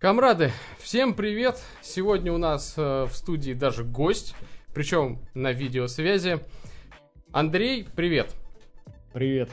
[0.00, 1.62] Камрады, всем привет!
[1.80, 4.34] Сегодня у нас э, в студии даже гость,
[4.74, 6.40] причем на видеосвязи.
[7.32, 8.34] Андрей, привет!
[9.12, 9.50] Привет!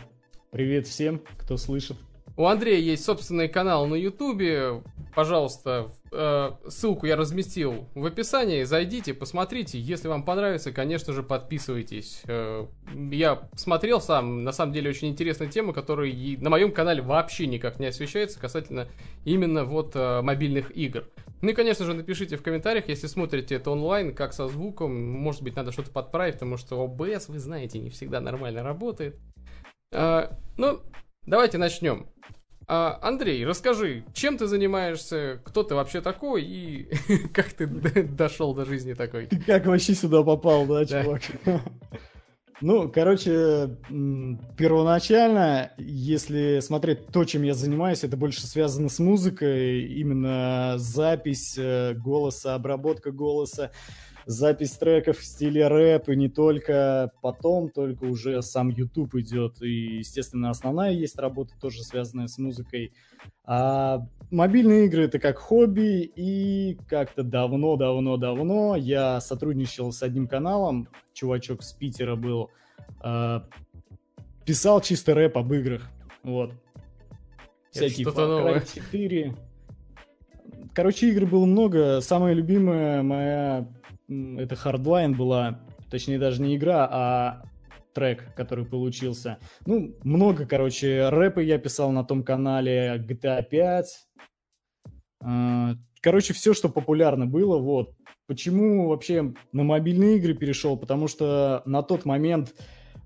[0.52, 1.96] Привет всем, кто слышит.
[2.36, 4.84] У Андрея есть собственный канал на Ютубе.
[5.16, 8.64] Пожалуйста, ссылку я разместил в описании.
[8.64, 9.80] Зайдите, посмотрите.
[9.80, 12.22] Если вам понравится, конечно же, подписывайтесь.
[12.26, 12.68] Э,
[13.12, 17.80] я смотрел сам, на самом деле, очень интересная тема, которая на моем канале вообще никак
[17.80, 18.90] не освещается, касательно
[19.24, 21.08] именно вот э, мобильных игр.
[21.42, 24.94] Ну и, конечно же, напишите в комментариях, если смотрите это онлайн, как со звуком.
[24.94, 29.18] Может быть, надо что-то подправить, потому что OBS, вы знаете, не всегда нормально работает.
[29.92, 30.82] Ну,
[31.26, 32.08] давайте начнем.
[32.74, 36.90] А, Андрей, расскажи, чем ты занимаешься, кто ты вообще такой и
[37.34, 39.26] как ты дошел до жизни такой?
[39.26, 41.22] Ты как вообще сюда попал, да, чувак?
[42.64, 43.76] Ну, короче,
[44.56, 51.96] первоначально, если смотреть то, чем я занимаюсь, это больше связано с музыкой, именно запись э,
[51.96, 53.72] голоса, обработка голоса
[54.32, 59.62] запись треков в стиле рэп, и не только потом, только уже сам YouTube идет.
[59.62, 62.94] И, естественно, основная есть работа, тоже связанная с музыкой.
[63.46, 71.64] А мобильные игры это как хобби, и как-то давно-давно-давно я сотрудничал с одним каналом, чувачок
[71.64, 72.50] с Питера был,
[73.04, 73.42] э,
[74.46, 75.90] писал чисто рэп об играх.
[76.24, 76.54] Вот.
[77.72, 79.36] Всякие Far Cry 4.
[80.74, 82.00] Короче, игр было много.
[82.02, 83.68] Самая любимая моя
[84.38, 87.44] это Hardline была, точнее даже не игра, а
[87.94, 89.38] трек, который получился.
[89.66, 94.08] Ну, много, короче, рэпа я писал на том канале, GTA 5.
[95.24, 97.96] А, короче, все, что популярно было, вот.
[98.28, 100.78] Почему вообще на мобильные игры перешел?
[100.78, 102.54] Потому что на тот момент,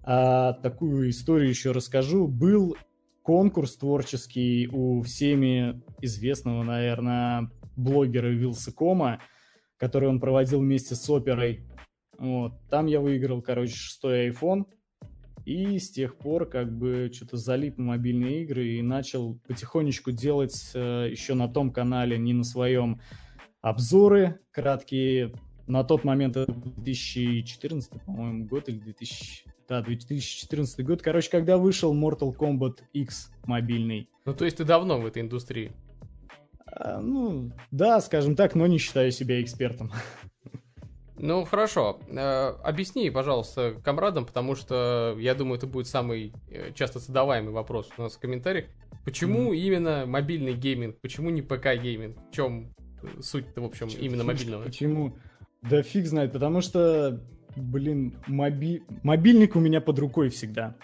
[0.04, 2.76] а, такую историю еще расскажу, был
[3.24, 9.20] конкурс творческий у всеми известного, наверное, блогера Вилсакома,
[9.78, 11.66] который он проводил вместе с оперой.
[12.18, 12.54] Вот.
[12.70, 14.66] Там я выиграл, короче, шестой iPhone.
[15.46, 20.72] И с тех пор как бы что-то залип на мобильные игры и начал потихонечку делать
[20.74, 23.00] э, еще на том канале, не на своем,
[23.62, 25.34] обзоры краткие.
[25.68, 29.46] На тот момент это 2014, по-моему, год или 2000...
[29.68, 31.02] Да, 2014 год.
[31.02, 34.10] Короче, когда вышел Mortal Kombat X мобильный.
[34.26, 35.72] Ну, то есть ты давно в этой индустрии?
[36.76, 39.92] А, ну, да, скажем так, но не считаю себя экспертом.
[41.18, 42.00] Ну, хорошо.
[42.10, 47.90] Э, объясни, пожалуйста, комрадам, потому что, я думаю, это будет самый э, часто задаваемый вопрос
[47.98, 48.66] у нас в комментариях.
[49.06, 49.58] Почему mm-hmm.
[49.58, 51.00] именно мобильный гейминг?
[51.00, 52.18] Почему не ПК-гейминг?
[52.30, 52.74] В чем
[53.22, 54.64] суть-то, в общем, Ч- именно мобильного?
[54.64, 55.18] Почему?
[55.62, 57.24] Да фиг знает, потому что,
[57.56, 58.84] блин, моби...
[59.04, 60.76] мобильник у меня под рукой всегда.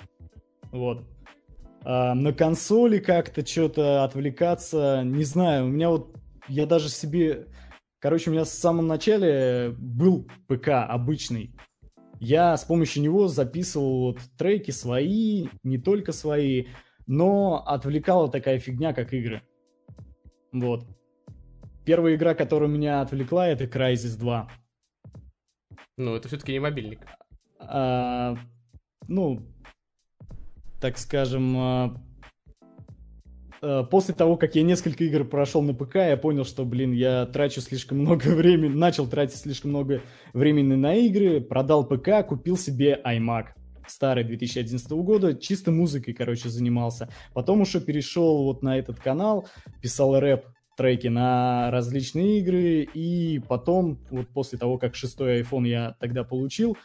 [0.71, 1.03] Вот.
[1.83, 6.15] А, на консоли как-то что-то отвлекаться, не знаю, у меня вот,
[6.47, 7.47] я даже себе,
[7.99, 11.55] короче, у меня с самого начала был ПК обычный,
[12.19, 16.67] я с помощью него записывал вот треки свои, не только свои,
[17.07, 19.41] но отвлекала такая фигня, как игры.
[20.51, 20.85] Вот.
[21.83, 24.51] Первая игра, которая меня отвлекла, это Crysis 2.
[25.97, 26.99] Ну, это все-таки не мобильник.
[27.59, 28.37] А,
[29.07, 29.41] ну,
[30.81, 32.01] так скажем, а,
[33.61, 37.27] а, после того, как я несколько игр прошел на ПК, я понял, что, блин, я
[37.27, 40.01] трачу слишком много времени, начал тратить слишком много
[40.33, 43.49] времени на игры, продал ПК, купил себе iMac
[43.87, 47.09] старый 2011 года, чисто музыкой, короче, занимался.
[47.33, 49.47] Потом уже перешел вот на этот канал,
[49.81, 50.45] писал рэп
[50.77, 56.77] треки на различные игры, и потом, вот после того, как шестой iPhone я тогда получил,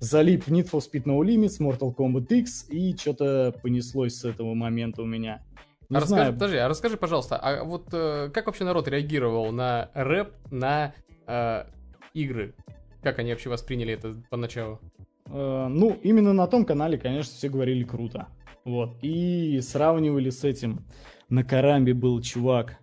[0.00, 4.54] залип в Need for Speed No Limits, Mortal Kombat X, и что-то понеслось с этого
[4.54, 5.42] момента у меня.
[5.88, 9.90] Не а расскажи, подожди, а расскажи, пожалуйста, а вот э, как вообще народ реагировал на
[9.94, 10.94] рэп, на
[11.26, 11.64] э,
[12.12, 12.54] игры?
[13.02, 14.80] Как они вообще восприняли это поначалу?
[15.26, 18.28] Э, ну, именно на том канале, конечно, все говорили круто.
[18.64, 18.98] Вот.
[19.00, 20.84] И сравнивали с этим.
[21.30, 22.78] На Карамбе был чувак,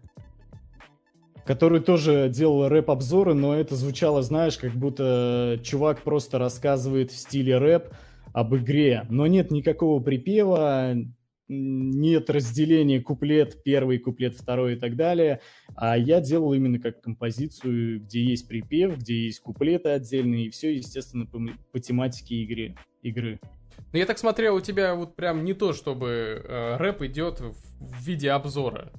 [1.45, 7.57] который тоже делал рэп-обзоры, но это звучало, знаешь, как будто чувак просто рассказывает в стиле
[7.57, 7.93] рэп
[8.33, 10.95] об игре, но нет никакого припева,
[11.47, 15.41] нет разделения куплет первый, куплет второй и так далее,
[15.75, 20.75] а я делал именно как композицию, где есть припев, где есть куплеты отдельные, и все,
[20.75, 21.39] естественно, по,
[21.71, 22.75] по тематике игры.
[23.03, 23.39] игры.
[23.93, 27.53] Ну, я так смотрел, у тебя вот прям не то, чтобы э, рэп идет в,
[27.79, 28.91] в виде обзора.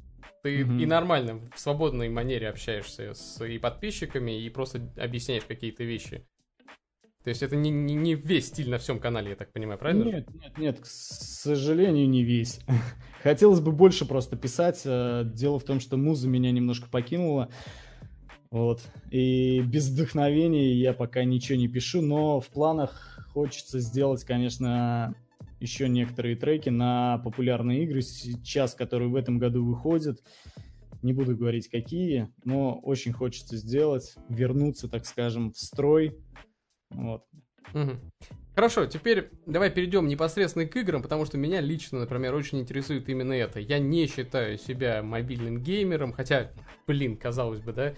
[0.47, 0.81] Ты mm-hmm.
[0.81, 6.25] и нормально, в свободной манере общаешься с и подписчиками, и просто объясняешь какие-то вещи.
[7.25, 10.05] То есть это не, не, не весь стиль на всем канале, я так понимаю, правильно?
[10.05, 12.61] Нет, нет, нет, к сожалению, не весь.
[13.25, 14.83] Хотелось бы больше просто писать.
[14.85, 17.49] Э, дело в том, что муза меня немножко покинула.
[18.53, 18.83] Вот.
[19.11, 25.17] И без вдохновения я пока ничего не пишу, но в планах хочется сделать, конечно,
[25.61, 30.23] еще некоторые треки на популярные игры сейчас, которые в этом году выходят.
[31.03, 36.17] Не буду говорить какие, но очень хочется сделать, вернуться, так скажем, в строй.
[36.91, 37.25] Вот.
[37.75, 37.93] Угу.
[38.55, 43.35] Хорошо, теперь давай перейдем непосредственно к играм, потому что меня лично, например, очень интересует именно
[43.35, 43.61] это.
[43.61, 46.53] Я не считаю себя мобильным геймером, хотя,
[46.87, 47.93] блин, казалось бы, да,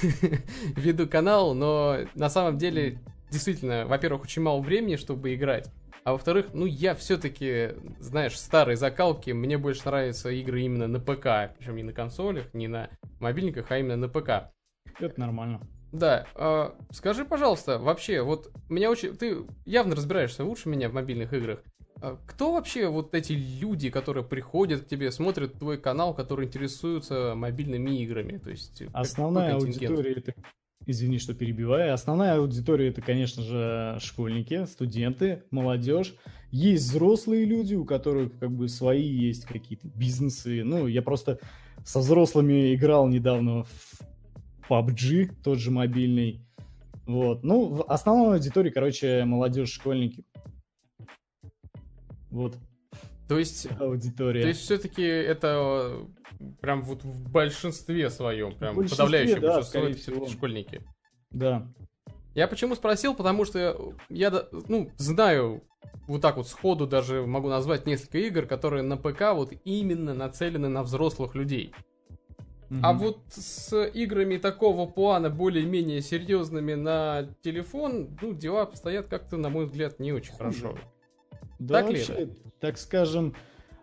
[0.76, 3.00] веду канал, но на самом деле,
[3.32, 5.72] действительно, во-первых, очень мало времени, чтобы играть.
[6.06, 11.52] А во-вторых, ну я все-таки, знаешь, старой закалки, мне больше нравятся игры именно на ПК,
[11.58, 14.52] причем не на консолях, не на мобильниках, а именно на ПК.
[15.00, 15.60] Это нормально.
[15.90, 21.32] Да, э, скажи, пожалуйста, вообще, вот меня очень, ты явно разбираешься лучше меня в мобильных
[21.32, 21.64] играх.
[22.00, 27.34] А кто вообще вот эти люди, которые приходят к тебе, смотрят твой канал, которые интересуются
[27.34, 28.38] мобильными играми?
[28.38, 30.34] То есть основная аудитория это,
[30.86, 36.14] извини, что перебиваю, основная аудитория это, конечно же, школьники, студенты, молодежь.
[36.50, 40.62] Есть взрослые люди, у которых как бы свои есть какие-то бизнесы.
[40.64, 41.40] Ну, я просто
[41.84, 44.00] со взрослыми играл недавно в
[44.68, 46.40] PUBG, тот же мобильный.
[47.04, 47.42] Вот.
[47.42, 50.24] Ну, в основной аудитории, короче, молодежь, школьники.
[52.30, 52.56] Вот.
[53.28, 54.42] То есть, аудитория.
[54.42, 56.06] То есть, все-таки это
[56.60, 60.26] прям вот в большинстве своем, прям в большинстве, подавляющее да, большинство это всего.
[60.26, 60.82] школьники.
[61.30, 61.66] Да.
[62.34, 64.32] Я почему спросил, потому что я,
[64.68, 65.62] ну, знаю
[66.06, 70.68] вот так вот сходу даже могу назвать несколько игр, которые на ПК вот именно нацелены
[70.68, 71.72] на взрослых людей.
[72.68, 72.80] Mm-hmm.
[72.82, 79.48] А вот с играми такого плана, более-менее серьезными на телефон, ну, дела обстоят как-то, на
[79.50, 80.76] мой взгляд, не очень хорошо.
[81.58, 82.36] Да, так вообще, ли это?
[82.60, 83.34] Так скажем,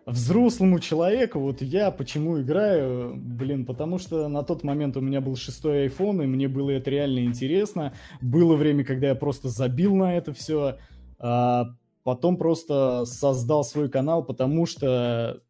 [0.06, 5.36] взрослому человеку, вот я почему играю, блин, потому что на тот момент у меня был
[5.36, 7.94] шестой iPhone, и мне было это реально интересно.
[8.20, 10.78] Было время, когда я просто забил на это все,
[11.18, 11.66] а
[12.02, 15.40] потом просто создал свой канал, потому что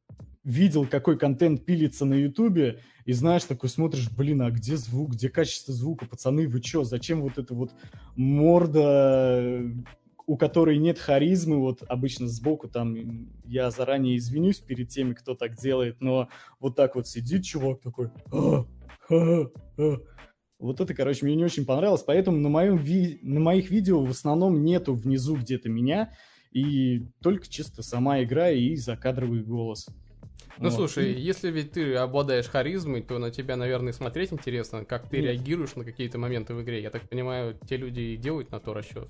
[0.45, 5.29] видел, какой контент пилится на Ютубе, и знаешь, такой смотришь, блин, а где звук, где
[5.29, 7.73] качество звука, пацаны, вы чё, зачем вот эта вот
[8.15, 9.63] морда,
[10.27, 15.57] у которой нет харизмы, вот обычно сбоку там, я заранее извинюсь перед теми, кто так
[15.57, 16.29] делает, но
[16.61, 18.65] вот так вот сидит чувак такой, а,
[19.11, 19.97] а, а.
[20.59, 23.19] Вот это, короче, мне не очень понравилось, поэтому на, моем ви...
[23.23, 26.15] на моих видео в основном нету внизу где-то меня,
[26.53, 29.89] и только чисто сама игра и закадровый голос.
[30.59, 30.75] Ну вот.
[30.75, 35.27] слушай, если ведь ты обладаешь харизмой, то на тебя, наверное, смотреть интересно, как ты Нет.
[35.27, 36.81] реагируешь на какие-то моменты в игре.
[36.81, 39.09] Я так понимаю, те люди и делают на то расчет.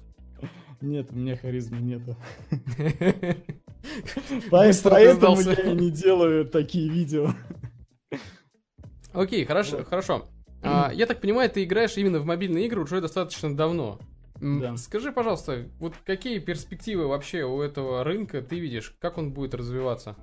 [0.80, 2.16] Нет, у меня харизмы нету.
[4.50, 7.30] Поэтому я не делаю такие видео.
[9.12, 10.26] Окей, хорошо, хорошо.
[10.62, 13.98] А, я так понимаю, ты играешь именно в мобильные игры уже достаточно давно.
[14.40, 14.76] Да.
[14.76, 18.96] Скажи, пожалуйста, вот какие перспективы вообще у этого рынка ты видишь?
[18.98, 20.16] Как он будет развиваться?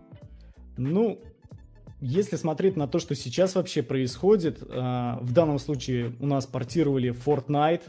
[0.78, 1.22] Ну,
[2.02, 7.12] если смотреть на то, что сейчас вообще происходит, э, в данном случае у нас портировали
[7.14, 7.84] Fortnite,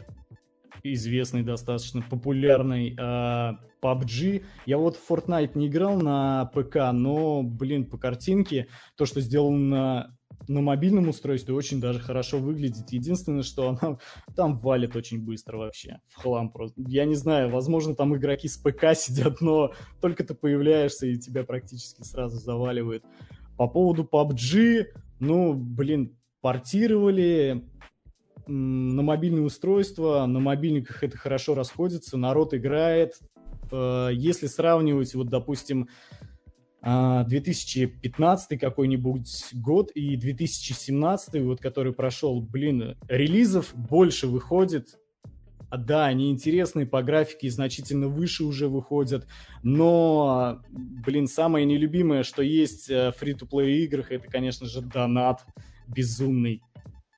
[0.83, 4.43] известный, достаточно популярный э, PUBG.
[4.65, 10.17] Я вот в Fortnite не играл на ПК, но, блин, по картинке, то, что сделано
[10.47, 12.91] на мобильном устройстве, очень даже хорошо выглядит.
[12.91, 13.97] Единственное, что она
[14.35, 16.81] там валит очень быстро вообще, в хлам просто.
[16.87, 21.43] Я не знаю, возможно, там игроки с ПК сидят, но только ты появляешься, и тебя
[21.43, 23.03] практически сразу заваливает.
[23.57, 24.87] По поводу PUBG,
[25.19, 27.63] ну, блин, портировали,
[28.47, 33.19] на мобильные устройства, на мобильниках это хорошо расходится, народ играет.
[33.71, 35.89] Э, если сравнивать, вот, допустим,
[36.81, 44.99] 2015 а, какой-нибудь год и 2017, вот, который прошел, блин, релизов больше выходит.
[45.69, 49.25] А, да, они интересные по графике значительно выше уже выходят,
[49.63, 55.45] но, блин, самое нелюбимое, что есть в фри-то-плей играх, это, конечно же, донат
[55.87, 56.61] безумный.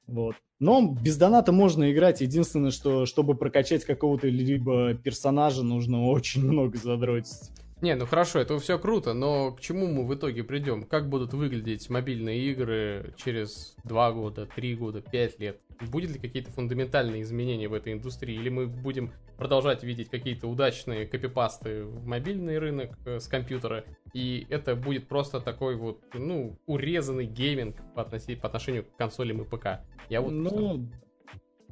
[0.08, 0.36] Вот.
[0.60, 2.22] Но без доната можно играть.
[2.22, 7.52] Единственное, что чтобы прокачать какого-то либо персонажа, нужно очень много задротить.
[7.86, 10.86] Не, ну хорошо, это все круто, но к чему мы в итоге придем?
[10.86, 15.62] Как будут выглядеть мобильные игры через 2 года, 3 года, 5 лет?
[15.92, 18.34] Будет ли какие-то фундаментальные изменения в этой индустрии?
[18.34, 24.48] Или мы будем продолжать видеть какие-то удачные копипасты в мобильный рынок э, с компьютера, и
[24.50, 29.46] это будет просто такой вот, ну, урезанный гейминг по, относи- по отношению к консолям и
[29.46, 29.82] ПК?
[30.10, 30.32] Я вот...
[30.32, 30.89] Ну,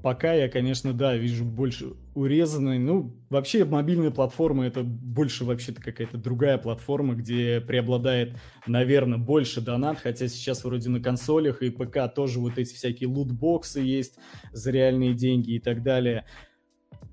[0.04, 2.78] пока я, конечно, да, вижу больше урезанной.
[2.78, 8.36] Ну, вообще мобильная платформа это больше вообще-то какая-то другая платформа, где преобладает,
[8.68, 13.80] наверное, больше донат, хотя сейчас вроде на консолях и ПК тоже вот эти всякие лутбоксы
[13.80, 14.20] есть
[14.52, 16.26] за реальные деньги и так далее.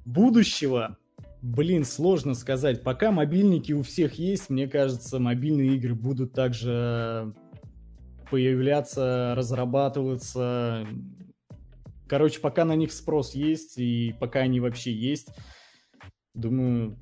[0.05, 0.99] Будущего
[1.43, 2.83] Блин, сложно сказать.
[2.83, 7.33] Пока мобильники у всех есть, мне кажется, мобильные игры будут также
[8.31, 10.87] появляться, разрабатываться.
[12.11, 15.29] Короче, пока на них спрос есть, и пока они вообще есть,
[16.35, 16.99] думаю,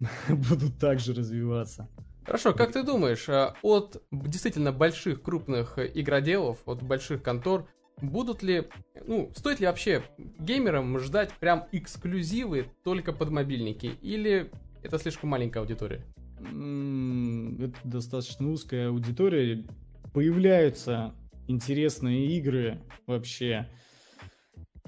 [0.30, 1.90] будут также развиваться.
[2.24, 7.68] Хорошо, как ты думаешь, а, от действительно больших крупных игроделов, от больших контор,
[8.00, 8.68] будут ли,
[9.06, 10.02] ну, стоит ли вообще
[10.38, 14.50] геймерам ждать прям эксклюзивы только под мобильники, или
[14.82, 16.06] это слишком маленькая аудитория?
[16.40, 19.66] Это достаточно узкая аудитория.
[20.14, 21.14] Появляются
[21.48, 23.68] интересные игры вообще.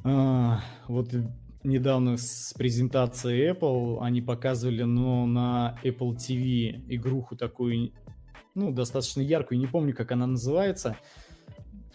[0.04, 1.14] А, вот
[1.62, 7.92] недавно с презентацией Apple они показывали, но на Apple TV игруху такую,
[8.54, 10.96] ну, достаточно яркую, не помню, как она называется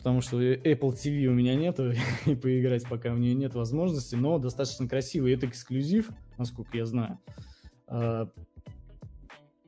[0.05, 1.91] потому что Apple TV у меня нету,
[2.27, 5.33] и поиграть пока у нее нет возможности, но достаточно красивый.
[5.33, 7.17] Это эксклюзив, насколько я знаю.
[7.87, 8.29] А,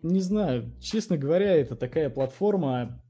[0.04, 3.02] не знаю, честно говоря, это такая платформа...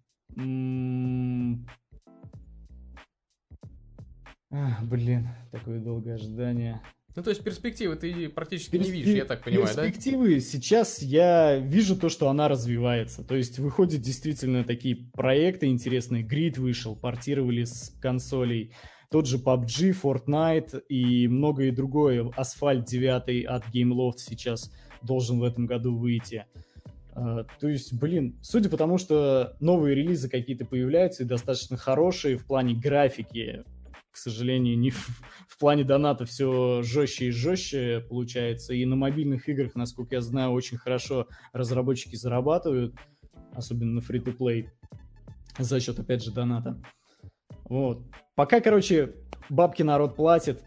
[4.57, 6.81] А, блин, такое долгое ожидание.
[7.15, 8.91] Ну, то есть перспективы ты практически Перспи...
[8.91, 10.39] не видишь, я так понимаю, перспективы, да?
[10.39, 13.23] сейчас я вижу то, что она развивается.
[13.23, 16.23] То есть выходят действительно такие проекты интересные.
[16.23, 18.73] Grid вышел, портировали с консолей.
[19.09, 22.31] Тот же PUBG, Fortnite и многое другое.
[22.35, 24.71] Асфальт 9 от Gameloft сейчас
[25.01, 26.45] должен в этом году выйти.
[27.15, 32.37] Uh, то есть, блин, судя по тому, что новые релизы какие-то появляются и достаточно хорошие
[32.37, 33.63] в плане графики,
[34.17, 34.97] к сожалению, не в,
[35.47, 38.73] в плане доната все жестче и жестче получается.
[38.73, 42.95] И на мобильных играх, насколько я знаю, очень хорошо разработчики зарабатывают,
[43.53, 44.69] особенно на free-to-play,
[45.59, 46.81] за счет, опять же, доната.
[47.65, 48.07] Вот.
[48.33, 49.13] Пока, короче,
[49.49, 50.63] бабки народ платит,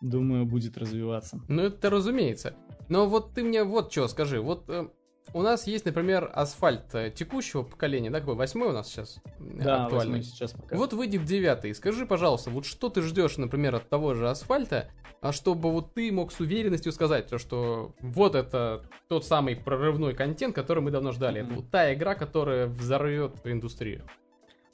[0.00, 1.40] думаю, будет развиваться.
[1.48, 2.54] Ну, это разумеется.
[2.88, 4.40] Но вот ты мне вот что скажи.
[4.40, 4.88] Вот э,
[5.34, 9.62] у нас есть, например, асфальт э, текущего поколения, да, какой, восьмой у нас сейчас э,
[9.62, 10.22] да, актуальный.
[10.22, 10.76] сейчас пока.
[10.76, 11.74] Вот выйдет девятый.
[11.74, 14.88] Скажи, пожалуйста, вот что ты ждешь, например, от того же асфальта,
[15.20, 20.14] а чтобы вот ты мог с уверенностью сказать, то, что вот это тот самый прорывной
[20.14, 21.40] контент, который мы давно ждали.
[21.40, 21.46] Mm-hmm.
[21.46, 24.02] Это вот та игра, которая взорвет индустрию.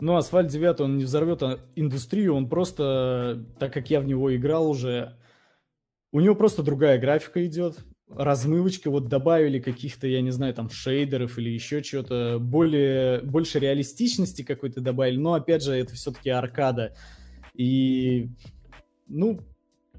[0.00, 4.34] Ну, Асфальт 9, он не взорвет а индустрию, он просто, так как я в него
[4.34, 5.16] играл уже,
[6.12, 7.78] у него просто другая графика идет,
[8.10, 14.42] размывочка, вот добавили каких-то, я не знаю, там шейдеров или еще чего-то, более, больше реалистичности
[14.42, 16.94] какой-то добавили, но опять же, это все-таки аркада.
[17.54, 18.30] И,
[19.06, 19.40] ну,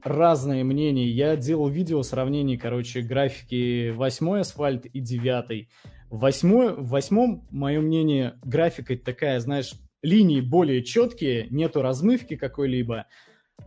[0.04, 1.08] разные мнения.
[1.08, 5.68] Я делал видео сравнений, короче, графики 8 асфальт и 9.
[6.10, 13.06] Восьмой, в восьмом, мое мнение, графика такая, знаешь, линии более четкие, нету размывки какой-либо,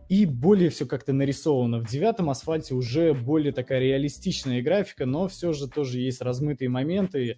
[0.09, 1.79] и более все как-то нарисовано.
[1.79, 7.37] В девятом асфальте уже более такая реалистичная графика, но все же тоже есть размытые моменты.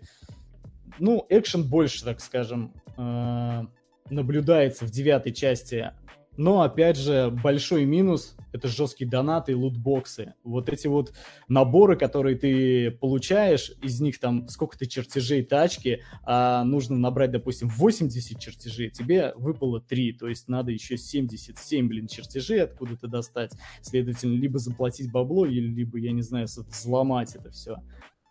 [1.00, 3.62] Ну, экшен больше, так скажем, э,
[4.10, 5.92] наблюдается в девятой части
[6.38, 10.34] но, опять же, большой минус— это жесткие донаты и лутбоксы.
[10.44, 11.13] Вот эти вот
[11.48, 18.39] наборы, которые ты получаешь, из них там сколько-то чертежей тачки, а нужно набрать, допустим, 80
[18.39, 23.51] чертежей, тебе выпало 3, то есть надо еще 77, блин, чертежей откуда-то достать.
[23.82, 27.77] Следовательно, либо заплатить бабло, либо, я не знаю, взломать это все.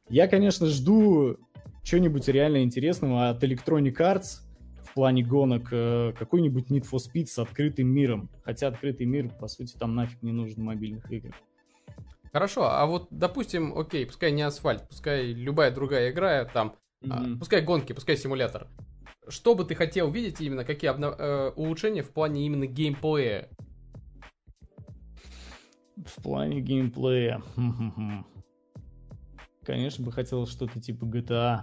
[0.09, 1.39] Я, конечно, жду
[1.83, 4.44] чего-нибудь реально интересного от Electronic Arts,
[4.95, 8.31] в плане гонок э, какой-нибудь Need for Speed с открытым миром.
[8.45, 11.35] Хотя открытый мир, по сути, там нафиг не нужен в мобильных играх.
[12.33, 17.35] Хорошо, а вот, допустим, окей, пускай не асфальт, пускай любая другая игра, там, mm-hmm.
[17.35, 18.69] а, пускай гонки, пускай симулятор.
[19.27, 21.17] Что бы ты хотел видеть именно, какие обнов...
[21.19, 23.49] э, улучшения в плане именно геймплея?
[25.97, 27.43] В плане геймплея.
[29.65, 31.63] Конечно бы хотел что-то типа GTA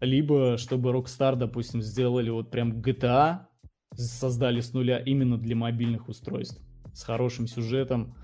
[0.00, 3.46] либо чтобы Rockstar, допустим, сделали вот прям GTA,
[3.94, 6.60] создали с нуля именно для мобильных устройств,
[6.92, 8.14] с хорошим сюжетом.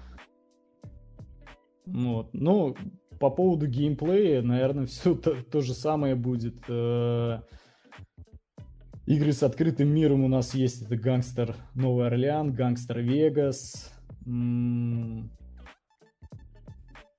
[1.87, 2.33] Вот.
[2.33, 2.75] Но
[3.19, 6.57] по поводу геймплея, наверное, все то, то же самое будет.
[6.69, 7.41] Э,
[9.07, 10.83] игры с открытым миром у нас есть.
[10.83, 13.93] Это Гангстер Новый Орлеан, Гангстер Вегас,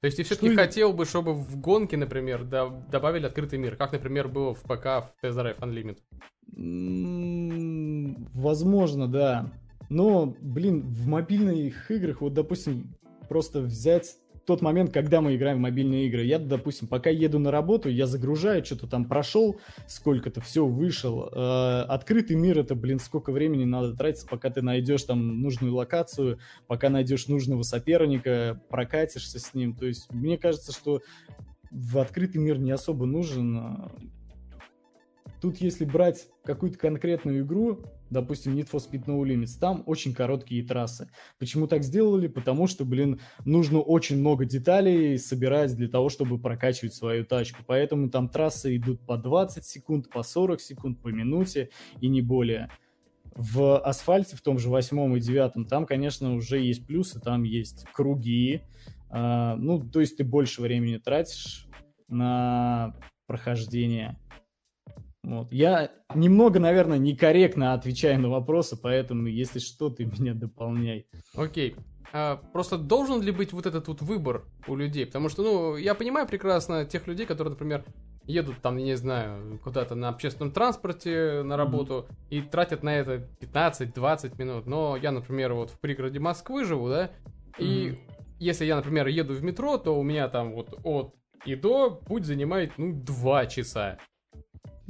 [0.04, 3.94] то есть ты все-таки хотел бы, чтобы в гонке, например, да, добавили открытый мир, как,
[3.94, 6.00] например, было в ПК в Drive Unlimited?
[8.34, 9.54] Возможно, да.
[9.88, 12.98] Но, блин, в мобильных играх, вот, допустим,
[13.30, 16.24] просто взять тот момент, когда мы играем в мобильные игры.
[16.24, 21.30] Я, допустим, пока еду на работу, я загружаю, что-то там прошел, сколько-то, все, вышел.
[21.32, 26.40] Э, открытый мир, это, блин, сколько времени надо тратить, пока ты найдешь там нужную локацию,
[26.68, 29.76] пока найдешь нужного соперника, прокатишься с ним.
[29.76, 31.02] То есть, мне кажется, что
[31.72, 33.90] в открытый мир не особо нужен.
[35.42, 37.82] Тут, если брать какую-то конкретную игру,
[38.14, 41.10] допустим, Need for Speed No Limits, там очень короткие трассы.
[41.40, 42.28] Почему так сделали?
[42.28, 47.64] Потому что, блин, нужно очень много деталей собирать для того, чтобы прокачивать свою тачку.
[47.68, 52.70] Поэтому там трассы идут по 20 секунд, по 40 секунд, по минуте и не более.
[53.36, 57.86] В асфальте, в том же восьмом и девятом, там, конечно, уже есть плюсы, там есть
[57.92, 58.62] круги,
[59.10, 61.68] а, ну, то есть ты больше времени тратишь
[62.08, 62.96] на
[63.28, 64.20] прохождение.
[65.24, 65.52] Вот.
[65.52, 71.08] Я немного, наверное, некорректно отвечаю на вопросы, поэтому, если что, ты меня дополняй.
[71.36, 71.76] Окей.
[72.12, 75.06] А, просто должен ли быть вот этот вот выбор у людей?
[75.06, 77.86] Потому что, ну, я понимаю прекрасно тех людей, которые, например,
[78.26, 82.16] едут там, не знаю, куда-то на общественном транспорте на работу mm-hmm.
[82.30, 84.68] и тратят на это 15-20 минут.
[84.68, 87.12] Но я, например, вот в пригороде Москвы живу, да,
[87.58, 87.98] и mm-hmm.
[88.40, 91.16] если я, например, еду в метро, то у меня там вот от
[91.46, 93.98] и до путь занимает, ну, 2 часа.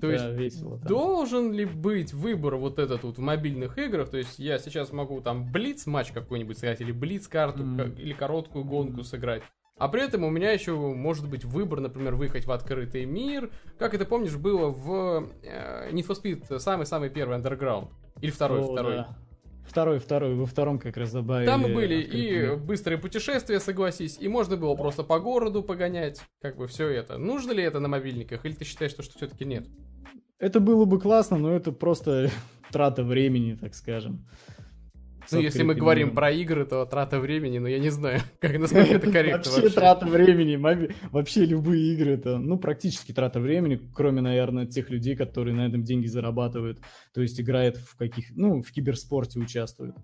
[0.01, 0.87] То да, есть весело, там.
[0.87, 4.09] должен ли быть выбор вот этот вот в мобильных играх?
[4.09, 8.01] То есть я сейчас могу там блиц матч какой-нибудь сыграть или блиц карту mm.
[8.01, 9.03] или короткую гонку mm.
[9.03, 9.43] сыграть.
[9.77, 13.51] А при этом у меня еще может быть выбор, например, выехать в открытый мир.
[13.79, 17.89] Как это помнишь было в э, Need for Speed самый-самый первый Underground?
[18.21, 18.95] Или второй, О, второй.
[18.97, 19.17] Да.
[19.65, 21.45] Второй, второй, во втором как раз добавили.
[21.47, 26.67] Там были и быстрые путешествия, согласись, и можно было просто по городу погонять, как бы
[26.67, 27.17] все это.
[27.17, 29.67] Нужно ли это на мобильниках, или ты считаешь, что, что все-таки нет?
[30.39, 32.29] Это было бы классно, но это просто
[32.71, 34.27] трата времени, так скажем.
[35.31, 38.95] Ну, если мы говорим про игры, то трата времени, но я не знаю, как, насколько
[38.95, 39.61] это корректно вообще.
[39.61, 40.55] Вообще трата времени,
[41.11, 45.83] вообще любые игры, это, ну, практически трата времени, кроме, наверное, тех людей, которые на этом
[45.83, 46.79] деньги зарабатывают,
[47.13, 49.95] то есть играют в каких, ну, в киберспорте участвуют.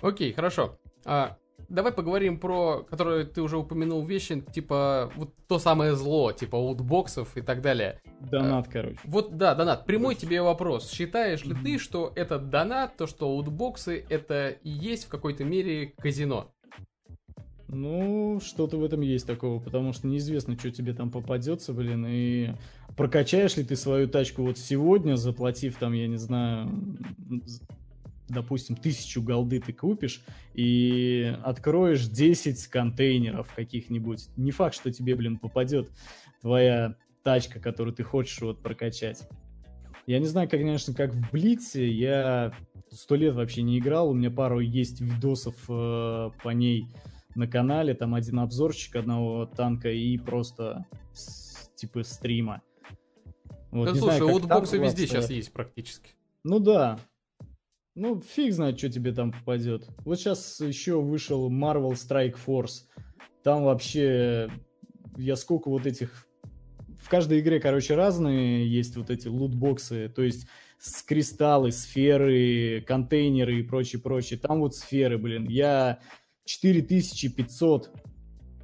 [0.00, 0.78] Окей, хорошо.
[1.04, 1.36] А,
[1.68, 7.36] давай поговорим про, которые ты уже упомянул вещи, типа вот то самое зло, типа лутбоксов
[7.36, 8.00] и так далее.
[8.20, 8.98] Донат, а, короче.
[9.04, 9.86] Вот, да, донат.
[9.86, 10.90] Прямой тебе вопрос.
[10.90, 15.94] Считаешь ли ты, что этот донат, то, что лутбоксы, это и есть в какой-то мере
[15.98, 16.50] казино?
[17.70, 22.54] Ну, что-то в этом есть такого, потому что неизвестно, что тебе там попадется, блин, и
[22.96, 26.70] прокачаешь ли ты свою тачку вот сегодня, заплатив там, я не знаю,
[28.28, 30.22] допустим, тысячу голды ты купишь
[30.54, 34.28] и откроешь 10 контейнеров каких-нибудь.
[34.36, 35.90] Не факт, что тебе, блин, попадет
[36.40, 39.28] твоя тачка, которую ты хочешь вот прокачать.
[40.06, 42.52] Я не знаю, как, конечно, как в Блице, я
[42.90, 46.88] сто лет вообще не играл, у меня пару есть видосов э, по ней
[47.34, 52.62] на канале, там один обзорчик одного танка и просто с, типа стрима.
[53.70, 56.12] Вот, да слушай, знаю, лутбоксы везде сейчас есть практически.
[56.42, 56.98] Ну да,
[57.98, 59.88] ну, фиг знает, что тебе там попадет.
[60.04, 62.84] Вот сейчас еще вышел Marvel Strike Force.
[63.42, 64.50] Там вообще
[65.16, 66.26] я сколько вот этих...
[67.00, 70.08] В каждой игре, короче, разные есть вот эти лутбоксы.
[70.14, 70.46] То есть
[70.78, 74.38] с кристаллы, сферы, контейнеры и прочее, прочее.
[74.38, 75.46] Там вот сферы, блин.
[75.48, 75.98] Я
[76.44, 77.90] 4500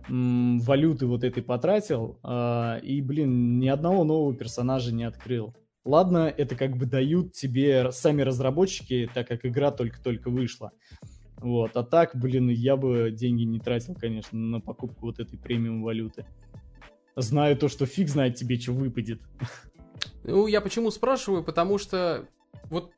[0.09, 5.55] м, валюты вот этой потратил, э, и, блин, ни одного нового персонажа не открыл.
[5.85, 10.73] Ладно, это как бы дают тебе сами разработчики, так как игра только-только вышла.
[11.37, 15.83] Вот, а так, блин, я бы деньги не тратил, конечно, на покупку вот этой премиум
[15.83, 16.25] валюты.
[17.17, 19.21] Знаю то, что фиг знает тебе, что выпадет.
[20.25, 22.27] Ну, я почему спрашиваю, потому что
[22.71, 22.93] вот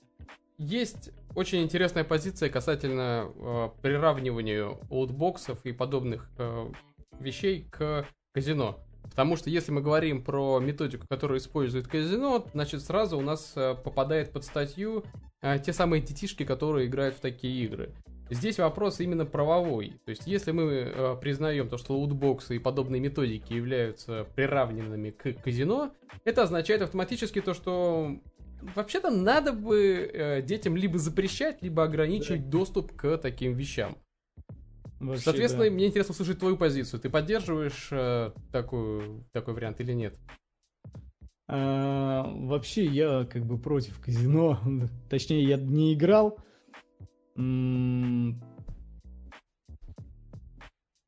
[0.59, 6.73] есть очень интересная позиция касательно э, приравнивания лутбоксов и подобных э,
[7.19, 8.86] вещей к казино.
[9.17, 13.75] Потому что если мы говорим про методику, которую использует казино, значит сразу у нас э,
[13.75, 15.05] попадает под статью
[15.41, 17.95] э, те самые детишки, которые играют в такие игры.
[18.29, 19.95] Здесь вопрос именно правовой.
[20.05, 25.33] То есть, если мы э, признаем то, что лутбоксы и подобные методики являются приравненными к
[25.43, 25.93] казино,
[26.25, 28.19] это означает автоматически то, что
[28.75, 33.97] вообще-то надо бы детям либо запрещать, либо ограничивать доступ к таким вещам.
[34.99, 35.71] Вообще, Соответственно, да.
[35.71, 37.01] мне интересно услышать твою позицию.
[37.01, 40.19] Ты поддерживаешь э, такую, такой вариант или нет?
[41.49, 44.59] А, вообще, я как бы против казино.
[45.11, 46.39] Точнее, я не играл.
[47.37, 48.43] М-м-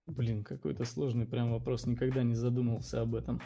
[0.07, 1.87] Блин, какой-то сложный прям вопрос.
[1.87, 3.40] Никогда не задумывался об этом.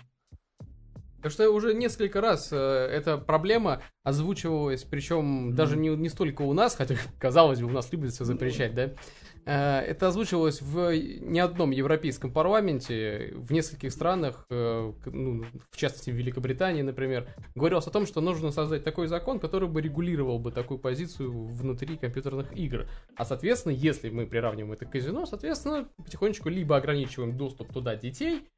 [1.16, 5.54] Потому что уже несколько раз э, эта проблема озвучивалась, причем mm-hmm.
[5.54, 8.92] даже не, не столько у нас, хотя, казалось бы, у нас любят все запрещать, да?
[9.44, 16.10] Э, это озвучивалось в не одном европейском парламенте, в нескольких странах, э, ну, в частности
[16.10, 20.52] в Великобритании, например, говорилось о том, что нужно создать такой закон, который бы регулировал бы
[20.52, 22.86] такую позицию внутри компьютерных игр.
[23.16, 28.48] А, соответственно, если мы приравниваем это к казино, соответственно, потихонечку либо ограничиваем доступ туда детей,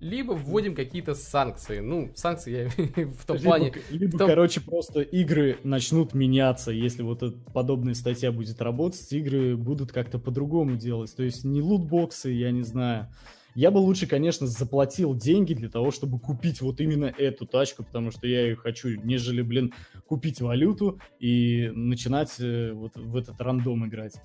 [0.00, 1.80] либо вводим какие-то санкции.
[1.80, 2.68] Ну, санкции я
[3.06, 3.72] в том либо, плане...
[3.90, 4.28] Либо, том...
[4.28, 6.70] короче, просто игры начнут меняться.
[6.70, 11.14] Если вот эта подобная статья будет работать, игры будут как-то по-другому делать.
[11.14, 13.08] То есть не лутбоксы, я не знаю.
[13.56, 18.10] Я бы лучше, конечно, заплатил деньги для того, чтобы купить вот именно эту тачку, потому
[18.10, 19.72] что я ее хочу, нежели, блин,
[20.06, 24.20] купить валюту и начинать э, вот в этот рандом играть.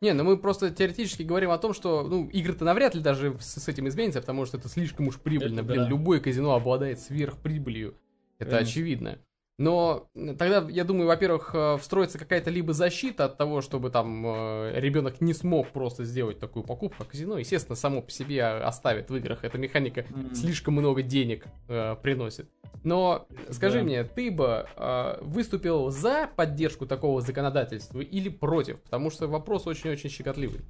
[0.00, 3.60] Не, ну мы просто теоретически говорим о том, что ну, игры-то навряд ли даже с,
[3.62, 5.60] с этим изменится, потому что это слишком уж прибыльно.
[5.60, 5.88] Это Блин, да.
[5.88, 7.94] любое казино обладает сверхприбылью.
[8.38, 8.70] Это Конечно.
[8.70, 9.18] очевидно.
[9.60, 14.72] Но тогда, я думаю, во-первых, э, встроится какая-то либо защита от того, чтобы там э,
[14.80, 19.16] ребенок не смог просто сделать такую покупку, а казино, естественно, само по себе оставит в
[19.16, 19.44] играх.
[19.44, 20.34] Эта механика mm.
[20.34, 22.48] слишком много денег э, приносит.
[22.84, 23.84] Но скажи да.
[23.84, 28.80] мне, ты бы э, выступил за поддержку такого законодательства или против?
[28.80, 30.62] Потому что вопрос очень-очень щекотливый.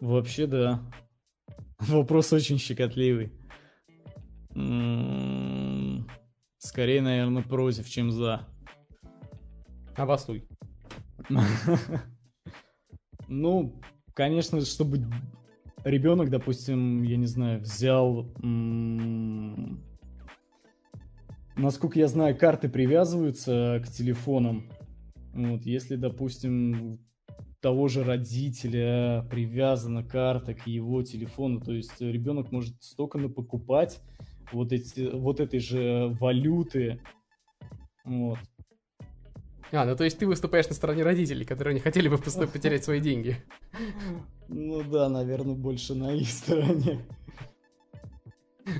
[0.00, 0.82] Вообще, да.
[1.78, 3.32] Вопрос очень щекотливый.
[6.62, 8.46] Скорее, наверное, против, чем за.
[9.96, 10.46] Обоснуй.
[13.28, 13.80] Ну,
[14.12, 15.06] конечно, чтобы
[15.84, 18.30] ребенок, допустим, я не знаю, взял...
[21.56, 24.70] Насколько я знаю, карты привязываются к телефонам.
[25.32, 26.98] Вот, если, допустим,
[27.60, 34.02] того же родителя привязана карта к его телефону, то есть ребенок может столько напокупать,
[34.52, 37.00] вот, эти, вот этой же валюты.
[38.04, 38.38] Вот.
[39.72, 42.84] А, ну то есть ты выступаешь на стороне родителей, которые не хотели бы просто потерять
[42.84, 43.36] свои деньги.
[44.48, 47.00] Ну да, наверное, больше на их стороне.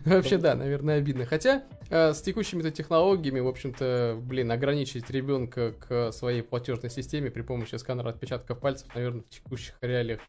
[0.04, 1.26] Вообще, да, наверное, обидно.
[1.26, 7.42] Хотя э, с текущими-то технологиями, в общем-то, блин, ограничить ребенка к своей платежной системе при
[7.42, 10.20] помощи сканера отпечатков пальцев, наверное, в текущих реалиях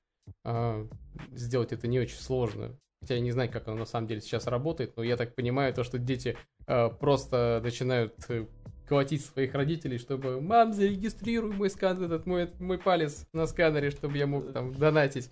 [0.43, 0.87] э,
[1.33, 2.77] сделать это не очень сложно.
[3.03, 5.73] Хотя я не знаю, как оно на самом деле сейчас работает, но я так понимаю,
[5.73, 6.37] то, что дети
[6.67, 8.45] э, просто начинают э,
[8.87, 14.17] колотить своих родителей, чтобы «Мам, зарегистрируй мой скан, этот мой, мой палец на сканере, чтобы
[14.17, 15.29] я мог там донатить».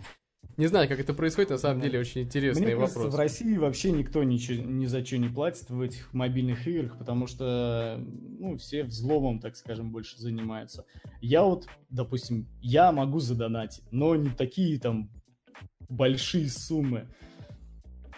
[0.57, 3.13] Не знаю, как это происходит, на самом деле очень интересный Мне вопрос.
[3.13, 7.25] в России вообще никто ничего, ни за что не платит в этих мобильных играх, потому
[7.25, 8.03] что
[8.37, 10.83] ну, все взломом, так скажем, больше занимаются.
[11.21, 15.09] Я вот, допустим, я могу задонатить, но не такие там
[15.87, 17.07] большие суммы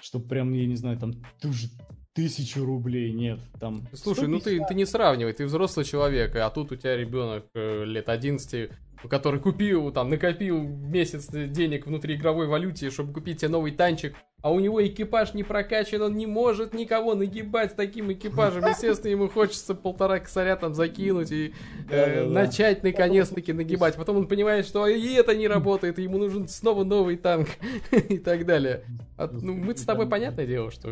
[0.03, 1.67] чтобы прям, я не знаю, там ту же
[2.13, 3.87] тысячу рублей, нет, там...
[3.93, 4.29] Слушай, 150.
[4.29, 8.09] ну ты, ты не сравнивай, ты взрослый человек, а тут у тебя ребенок э, лет
[8.09, 8.69] 11,
[9.09, 14.51] который купил, там, накопил месяц денег внутри игровой валюте, чтобы купить тебе новый танчик, а
[14.51, 18.65] у него экипаж не прокачан, он не может никого нагибать с таким экипажем.
[18.67, 21.53] Естественно, ему хочется полтора косаря там закинуть и
[21.89, 23.95] э, начать наконец-таки нагибать.
[23.95, 27.47] Потом он понимает, что и это не работает, и ему нужен снова новый танк
[28.09, 28.83] и так далее.
[29.15, 30.89] А, ну, мы с тобой понятное дело, что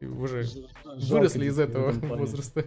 [0.00, 0.44] уже
[1.08, 2.64] выросли из этого возраста.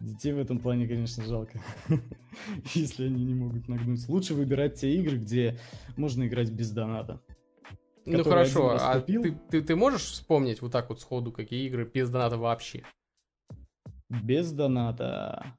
[0.00, 1.60] Детей в этом плане, конечно, жалко,
[2.74, 4.08] если они не могут нагнуть.
[4.08, 5.60] Лучше выбирать те игры, где
[5.96, 7.20] можно играть без доната.
[8.06, 12.08] Ну хорошо, а ты, ты, ты можешь вспомнить вот так вот сходу, какие игры без
[12.08, 12.82] доната вообще?
[14.08, 15.54] Без доната.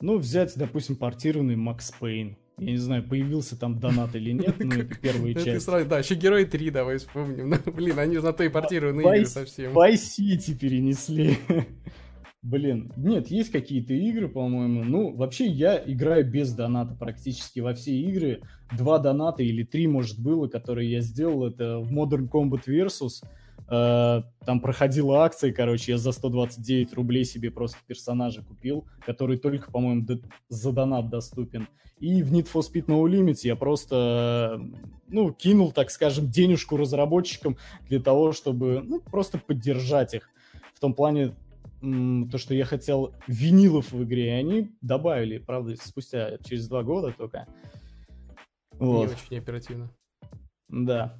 [0.00, 2.36] Ну, взять, допустим, портированный Макс Пейн.
[2.58, 5.66] Я не знаю, появился там донат или нет, но это первая часть.
[5.66, 7.50] Да, еще Герой 3 давай вспомним.
[7.66, 9.72] Ну, блин, они же на то и портированные игры совсем.
[9.72, 11.38] Vice City перенесли.
[12.42, 14.84] Блин, нет, есть какие-то игры, по-моему.
[14.84, 18.42] Ну, вообще я играю без доната практически во все игры.
[18.76, 21.46] Два доната или три, может, было, которые я сделал.
[21.46, 23.24] Это в Modern Combat Versus.
[23.70, 29.70] Э, там проходила акция, короче, я за 129 рублей себе просто персонажа купил, который только,
[29.72, 30.06] по-моему,
[30.48, 31.66] за донат доступен.
[31.98, 34.60] И в Need for Speed No Limit я просто,
[35.08, 37.56] ну, кинул, так скажем, денежку разработчикам
[37.88, 40.30] для того, чтобы, ну, просто поддержать их.
[40.74, 41.34] В том плане,
[41.80, 47.14] то, что я хотел винилов в игре, и они добавили, правда, спустя через два года
[47.16, 47.46] только.
[48.72, 49.08] Вот.
[49.08, 49.90] Не очень оперативно.
[50.68, 51.16] Да.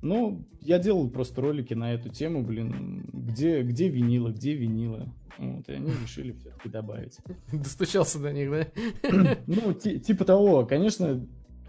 [0.00, 5.08] Ну, я делал просто ролики на эту тему, блин, где, где винилы, где винилы.
[5.38, 7.18] Вот, и они решили все-таки добавить.
[7.52, 9.38] Достучался до них, да?
[9.46, 11.26] Ну, типа того, конечно,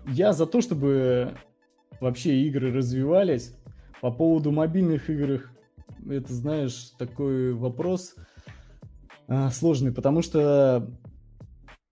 [0.07, 1.35] я за то, чтобы
[1.99, 3.53] вообще игры развивались.
[4.01, 5.49] По поводу мобильных игр
[6.07, 8.15] это, знаешь, такой вопрос
[9.27, 10.89] а, сложный, потому что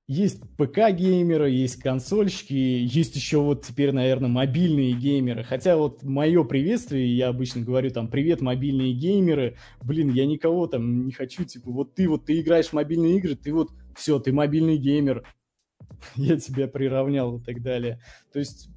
[0.07, 5.43] есть ПК-геймеры, есть консольщики, есть еще вот теперь, наверное, мобильные геймеры.
[5.43, 9.57] Хотя вот мое приветствие, я обычно говорю там, привет, мобильные геймеры.
[9.81, 13.35] Блин, я никого там не хочу, типа, вот ты вот, ты играешь в мобильные игры,
[13.35, 15.23] ты вот, все, ты мобильный геймер.
[16.15, 18.01] Я тебя приравнял и так далее.
[18.31, 18.69] То есть,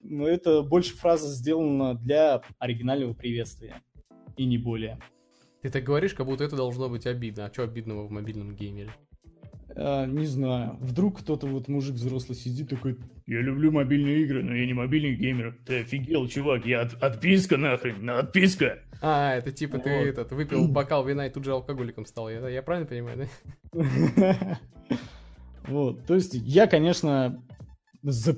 [0.00, 3.82] ну, это больше фраза сделана для оригинального приветствия.
[4.36, 4.98] И не более.
[5.62, 7.46] Ты так говоришь, как будто это должно быть обидно.
[7.46, 8.92] А что обидного в мобильном геймере?
[9.76, 10.76] А, не знаю.
[10.80, 15.14] Вдруг кто-то вот мужик взрослый сидит такой, я люблю мобильные игры, но я не мобильный
[15.14, 15.56] геймер.
[15.66, 18.78] Ты офигел, чувак, я от, отписка нахрен, на отписка.
[19.02, 19.84] А, это типа вот.
[19.84, 22.28] ты этот, выпил бокал вина и тут же алкоголиком стал.
[22.30, 23.28] Я, я правильно понимаю,
[23.72, 24.58] да?
[25.66, 27.40] Вот, то есть я, конечно,
[28.02, 28.32] за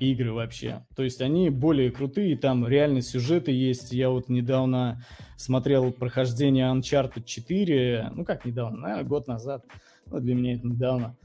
[0.00, 0.84] игры вообще.
[0.96, 3.92] То есть они более крутые, там реально сюжеты есть.
[3.92, 5.04] Я вот недавно
[5.36, 9.64] смотрел прохождение Uncharted 4, ну как недавно, наверное, год назад.
[10.06, 11.16] Ну, для меня это недавно.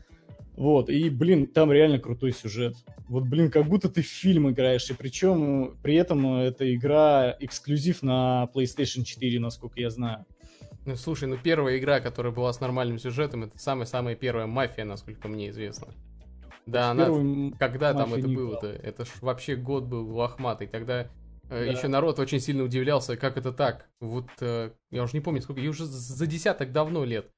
[0.56, 2.76] Вот, и, блин, там реально крутой сюжет.
[3.08, 8.04] Вот, блин, как будто ты в фильм играешь, и причем при этом эта игра эксклюзив
[8.04, 10.26] на PlayStation 4, насколько я знаю.
[10.86, 15.30] Ну, слушай, ну первая игра, которая была с нормальным сюжетом, это самая-самая первая мафия, насколько
[15.30, 15.88] мне известно.
[16.72, 17.52] Да, она...
[17.58, 18.68] Когда там это было-то?
[18.68, 21.08] Это ж вообще год был лохматый, когда э,
[21.50, 21.64] да.
[21.64, 23.88] еще народ очень сильно удивлялся, как это так.
[24.00, 27.30] Вот э, я уже не помню, сколько, ей уже за десяток давно лет.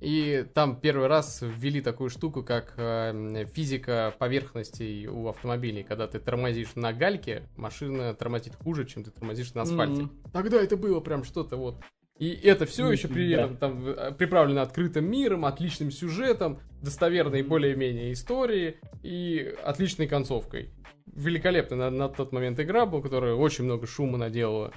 [0.00, 5.82] И там первый раз ввели такую штуку, как э, физика поверхностей у автомобилей.
[5.82, 10.02] Когда ты тормозишь на гальке, машина тормозит хуже, чем ты тормозишь на асфальте.
[10.02, 10.30] Mm-hmm.
[10.32, 11.76] Тогда это было прям что-то вот.
[12.18, 18.12] И это все еще при этом там э, приправлено открытым миром, отличным сюжетом, достоверной более-менее
[18.12, 20.70] истории и отличной концовкой.
[21.06, 24.72] Великолепная на, на тот момент игра была, которая очень много шума наделала.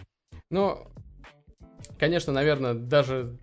[0.49, 0.91] Но,
[1.99, 3.37] конечно, наверное, даже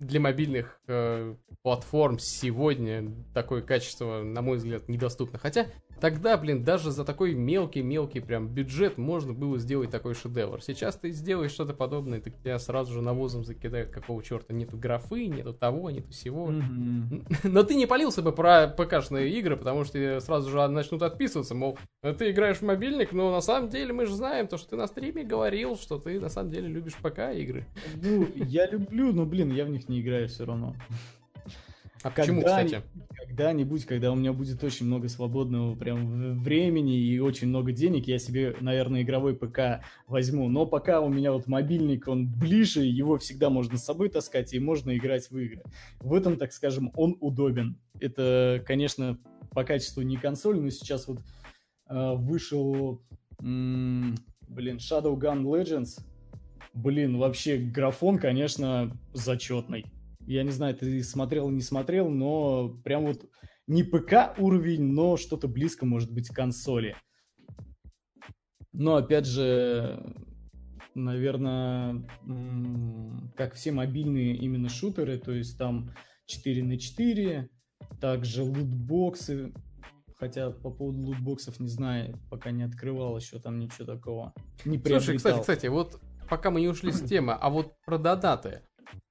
[0.00, 5.38] для мобильных э, платформ сегодня такое качество, на мой взгляд, недоступно.
[5.38, 5.66] Хотя
[6.00, 10.62] Тогда, блин, даже за такой мелкий-мелкий прям бюджет можно было сделать такой шедевр.
[10.62, 15.26] Сейчас ты сделаешь что-то подобное, так тебя сразу же навозом закидают, какого черта нету графы,
[15.26, 16.50] нету того, нету всего.
[16.50, 17.38] Mm-hmm.
[17.48, 21.78] Но ты не полился бы про ПК-шные игры, потому что сразу же начнут отписываться, мол,
[22.02, 24.86] ты играешь в мобильник, но на самом деле мы же знаем то, что ты на
[24.86, 27.66] стриме говорил, что ты на самом деле любишь ПК-игры.
[27.96, 30.76] Ну, я люблю, но, блин, я в них не играю все равно.
[32.02, 32.82] А почему, когда, кстати?
[33.16, 38.18] Когда-нибудь, когда у меня будет очень много свободного прям времени и очень много денег, я
[38.18, 40.48] себе, наверное, игровой ПК возьму.
[40.48, 44.58] Но пока у меня вот мобильник, он ближе, его всегда можно с собой таскать и
[44.60, 45.62] можно играть в игры.
[46.00, 47.78] В этом, так скажем, он удобен.
[48.00, 49.18] Это, конечно,
[49.50, 51.20] по качеству не консоль, но сейчас вот
[51.90, 53.02] э, вышел,
[53.40, 54.14] м-
[54.48, 56.00] блин, Shadow Gun Legends.
[56.74, 59.84] Блин, вообще графон, конечно, зачетный
[60.28, 63.24] я не знаю, ты смотрел, не смотрел, но прям вот
[63.66, 66.96] не ПК уровень, но что-то близко может быть к консоли.
[68.72, 70.14] Но опять же,
[70.94, 72.06] наверное,
[73.36, 75.94] как все мобильные именно шутеры, то есть там
[76.26, 77.48] 4 на 4,
[77.98, 79.54] также лутбоксы,
[80.16, 84.34] хотя по поводу лутбоксов не знаю, пока не открывал еще там ничего такого.
[84.66, 88.62] Не Слушай, кстати, кстати, вот пока мы не ушли с темы, а вот про донаты.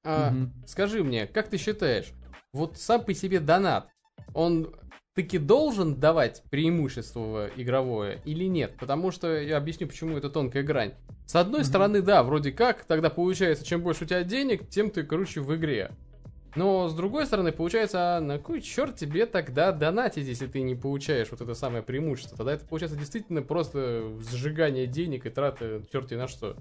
[0.03, 0.49] А, угу.
[0.65, 2.13] Скажи мне, как ты считаешь,
[2.53, 3.89] вот сам по себе донат,
[4.33, 4.73] он
[5.15, 8.75] таки должен давать преимущество игровое или нет?
[8.79, 10.93] Потому что я объясню, почему это тонкая грань.
[11.25, 11.67] С одной угу.
[11.67, 15.55] стороны, да, вроде как, тогда получается, чем больше у тебя денег, тем ты круче в
[15.55, 15.91] игре.
[16.55, 20.73] Но с другой стороны, получается, а на кой черт тебе тогда донатить, если ты не
[20.73, 22.37] получаешь вот это самое преимущество?
[22.37, 26.55] Тогда это получается действительно просто сжигание денег и траты черти на что.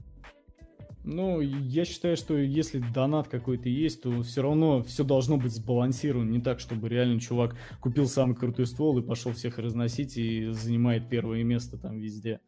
[1.06, 6.28] Ну, я считаю, что если донат какой-то есть, то все равно все должно быть сбалансировано.
[6.28, 11.08] Не так, чтобы реально чувак купил самый крутой ствол и пошел всех разносить и занимает
[11.08, 12.40] первое место там везде.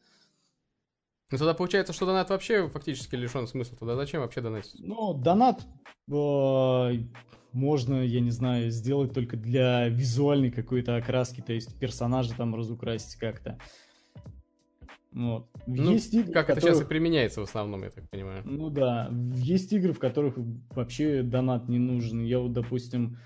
[1.30, 3.78] Ну тогда получается, что донат вообще фактически лишен смысла.
[3.78, 4.80] Тогда зачем вообще донатить?
[4.80, 5.64] Ну, донат
[6.10, 6.92] э,
[7.52, 13.20] можно, я не знаю, сделать только для визуальной какой-то окраски, то есть персонажа там разукрасить
[13.20, 13.60] как-то.
[15.18, 15.48] Вот.
[15.66, 16.64] Ну, есть игры, как которых...
[16.64, 18.42] это сейчас и применяется в основном, я так понимаю.
[18.44, 20.34] Ну да, есть игры, в которых
[20.70, 22.22] вообще донат не нужен.
[22.24, 23.18] Я вот, допустим,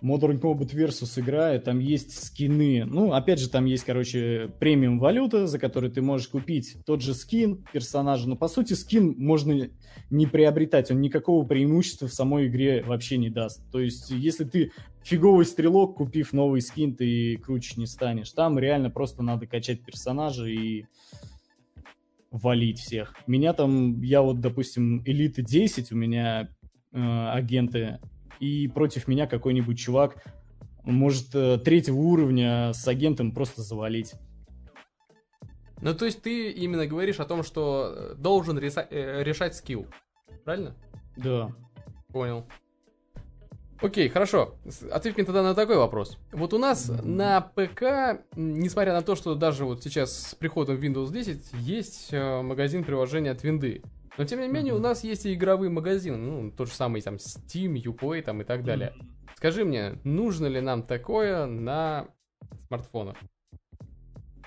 [0.00, 2.84] Modern Combat Versus играю, там есть скины.
[2.84, 7.14] Ну, опять же, там есть, короче, премиум валюта, за которую ты можешь купить тот же
[7.14, 8.28] скин персонажа.
[8.28, 9.68] Но, по сути, скин можно
[10.10, 13.68] не приобретать, он никакого преимущества в самой игре вообще не даст.
[13.72, 14.70] То есть, если ты
[15.08, 18.30] фиговый стрелок, купив новый скин, ты круче не станешь.
[18.32, 20.84] Там реально просто надо качать персонажа и
[22.30, 23.14] валить всех.
[23.26, 26.50] Меня там, я вот, допустим, элиты 10, у меня
[26.92, 28.00] э, агенты,
[28.38, 30.22] и против меня какой-нибудь чувак
[30.84, 34.12] может э, третьего уровня с агентом просто завалить.
[35.80, 39.86] Ну, то есть ты именно говоришь о том, что э, должен э, решать скилл,
[40.44, 40.76] правильно?
[41.16, 41.54] Да.
[42.08, 42.46] Понял.
[43.80, 44.56] Окей, хорошо.
[44.90, 46.18] Ответь мне тогда на такой вопрос.
[46.32, 51.12] Вот у нас на ПК, несмотря на то, что даже вот сейчас с приходом Windows
[51.12, 53.82] 10 есть э, магазин приложений от Винды.
[54.16, 57.16] Но тем не менее у нас есть и игровые магазины, ну, тот же самый там
[57.16, 58.92] Steam, Uplay там и так далее.
[59.36, 62.08] Скажи мне, нужно ли нам такое на
[62.66, 63.16] смартфонах?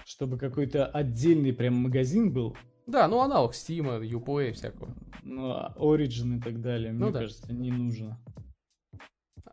[0.03, 2.57] Чтобы какой-то отдельный прям магазин был?
[2.85, 4.93] Да, ну аналог Steam, Uplay всякого.
[5.23, 7.19] Ну, а Origin и так далее, ну, мне да.
[7.19, 8.19] кажется, не нужно.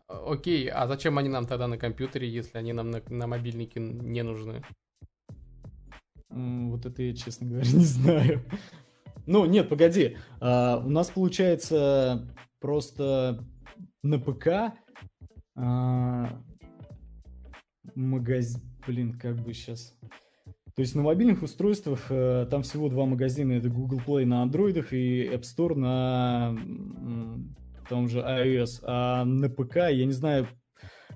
[0.09, 4.23] Окей, а зачем они нам тогда на компьютере, если они нам на, на мобильнике не
[4.23, 4.63] нужны?
[6.31, 8.43] Вот это я, честно говоря, не знаю.
[9.27, 10.17] Ну, нет, погоди.
[10.41, 13.45] А, у нас получается просто
[14.03, 14.75] на ПК
[15.55, 16.41] а,
[17.95, 18.63] магазин...
[18.87, 19.95] Блин, как бы сейчас...
[20.75, 23.53] То есть на мобильных устройствах э, там всего два магазина.
[23.53, 26.57] Это Google Play на андроидах и App Store на
[27.89, 30.49] том же iOS, а на ПК, я не знаю,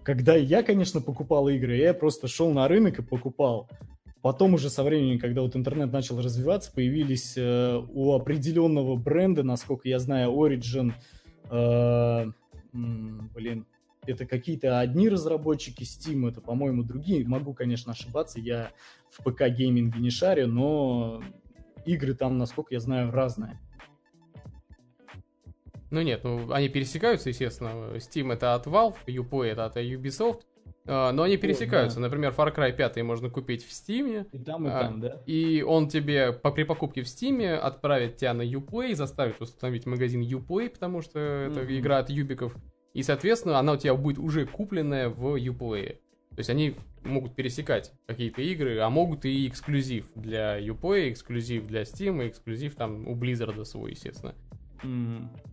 [0.02, 3.68] когда я, конечно, покупал игры, я просто шел на рынок и покупал.
[4.20, 9.88] Потом уже со временем, когда вот интернет начал развиваться, появились э, у определенного бренда, насколько
[9.88, 10.92] я знаю, Origin,
[11.50, 12.26] э,
[12.72, 13.66] блин,
[14.06, 17.26] это какие-то одни разработчики Steam, это, по-моему, другие.
[17.26, 18.70] Могу, конечно, ошибаться, я
[19.10, 21.22] в ПК-гейминге не шарю, но
[21.84, 23.58] игры там, насколько я знаю, разные.
[25.92, 27.94] Ну нет, ну они пересекаются, естественно.
[27.96, 30.40] Steam это от Valve, Uplay это от Ubisoft.
[30.86, 31.98] А, но они пересекаются.
[31.98, 32.06] О, да.
[32.06, 34.26] Например, Far Cry 5 можно купить в Steam.
[34.32, 35.20] И там, и а, там, да.
[35.26, 40.22] И он тебе по, при покупке в Steam отправит тебя на Uplay, заставит установить магазин
[40.22, 41.50] Uplay, потому что mm-hmm.
[41.50, 42.56] это игра от Юбиков.
[42.94, 45.98] И, соответственно, она у тебя будет уже купленная в Uplay.
[46.30, 46.74] То есть они
[47.04, 53.06] могут пересекать какие-то игры, а могут и эксклюзив для Uplay, эксклюзив для Steam, эксклюзив там
[53.06, 54.34] у Blizzard свой, естественно.
[54.82, 55.51] Mm-hmm.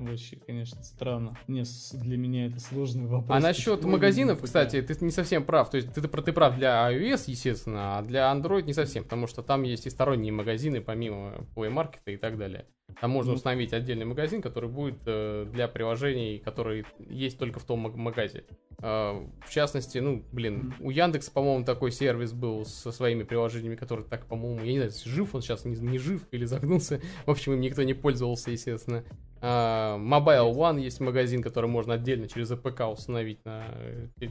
[0.00, 1.36] Вообще, конечно, странно.
[1.46, 3.36] Не, для меня это сложный вопрос.
[3.36, 5.70] А насчет магазинов, кстати, ты не совсем прав.
[5.70, 9.42] То есть ты, ты прав для iOS, естественно, а для Android не совсем, потому что
[9.42, 12.66] там есть и сторонние магазины, помимо Play Market и так далее.
[13.00, 13.36] Там можно ну.
[13.36, 18.44] установить отдельный магазин, который будет э, для приложений, которые есть только в том магазе.
[18.78, 24.06] Э, в частности, ну, блин, у Яндекса, по-моему, такой сервис был со своими приложениями, которые
[24.06, 27.00] так, по-моему, я не знаю, жив он сейчас, не, не жив или загнулся.
[27.26, 29.04] В общем, им никто не пользовался, естественно.
[29.40, 33.64] Э, Mobile One есть магазин, который можно отдельно через APK установить на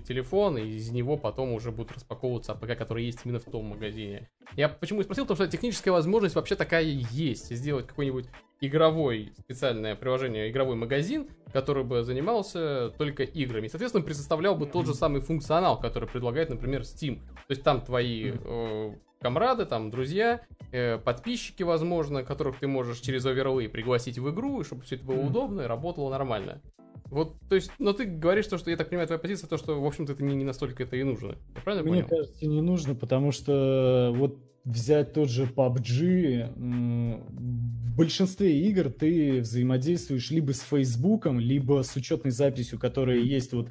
[0.08, 4.30] телефон, и из него потом уже будут распаковываться APK, которые есть именно в том магазине.
[4.56, 7.56] Я почему спросил, потому что техническая возможность вообще такая есть.
[7.56, 8.28] Сделать какой-нибудь
[8.62, 13.66] игровой специальное приложение, игровой магазин, который бы занимался только играми.
[13.66, 17.20] И, соответственно, предоставлял бы тот же самый функционал, который предлагает, например, Steam.
[17.48, 23.26] То есть там твои э, комрады, там друзья, э, подписчики, возможно, которых ты можешь через
[23.26, 26.62] оверлей пригласить в игру, и чтобы все это было удобно и работало нормально.
[27.06, 29.82] Вот, то есть, но ты говоришь то, что я так понимаю, твоя позиция, то, что,
[29.82, 31.38] в общем-то, это не, не настолько это и нужно.
[31.56, 32.08] Я правильно Мне понял?
[32.08, 40.30] кажется, не нужно, потому что вот взять тот же PUBG, в большинстве игр ты взаимодействуешь
[40.30, 43.70] либо с Фейсбуком, либо с учетной записью, которая есть вот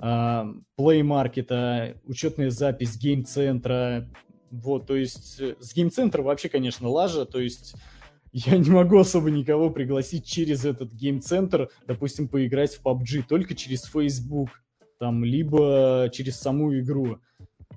[0.00, 0.46] а,
[0.78, 4.08] Play Market, учетная запись гейм-центра,
[4.50, 7.74] вот, то есть э, с гейм-центра вообще, конечно, лажа, то есть
[8.32, 13.84] я не могу особо никого пригласить через этот гейм-центр, допустим, поиграть в PUBG, только через
[13.84, 14.50] Facebook,
[14.98, 17.18] там, либо через саму игру.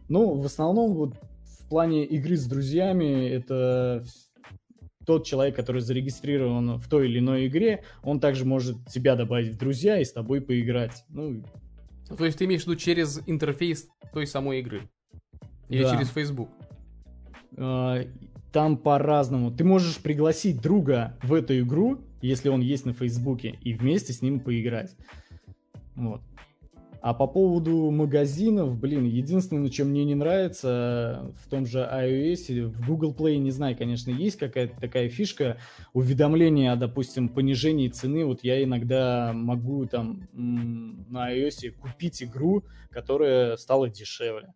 [0.09, 4.03] Ну, в основном, вот в плане игры с друзьями, это
[5.05, 9.57] тот человек, который зарегистрирован в той или иной игре, он также может тебя добавить в
[9.57, 11.03] друзья и с тобой поиграть.
[11.09, 11.43] Ну,
[12.17, 14.89] то есть ты имеешь в виду через интерфейс той самой игры?
[15.69, 15.91] Или да.
[15.91, 16.49] через Facebook?
[17.58, 18.02] А,
[18.52, 19.52] там по-разному.
[19.52, 24.21] Ты можешь пригласить друга в эту игру, если он есть на Фейсбуке, и вместе с
[24.21, 24.95] ним поиграть.
[25.95, 26.21] Вот.
[27.04, 32.88] А по поводу магазинов, блин, единственное, чем мне не нравится в том же iOS, в
[32.88, 35.58] Google Play, не знаю, конечно, есть какая-то такая фишка,
[35.91, 38.24] уведомления о, допустим, понижении цены.
[38.24, 44.53] Вот я иногда могу там на iOS купить игру, которая стала дешевле.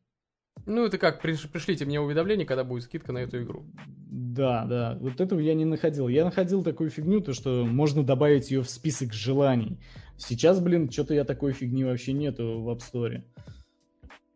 [0.65, 3.65] Ну, это как, пришлите мне уведомление, когда будет скидка на эту игру.
[4.09, 6.07] Да, да, вот этого я не находил.
[6.07, 9.79] Я находил такую фигню, то что можно добавить ее в список желаний.
[10.17, 13.23] Сейчас, блин, что-то я такой фигни вообще нету в App Store.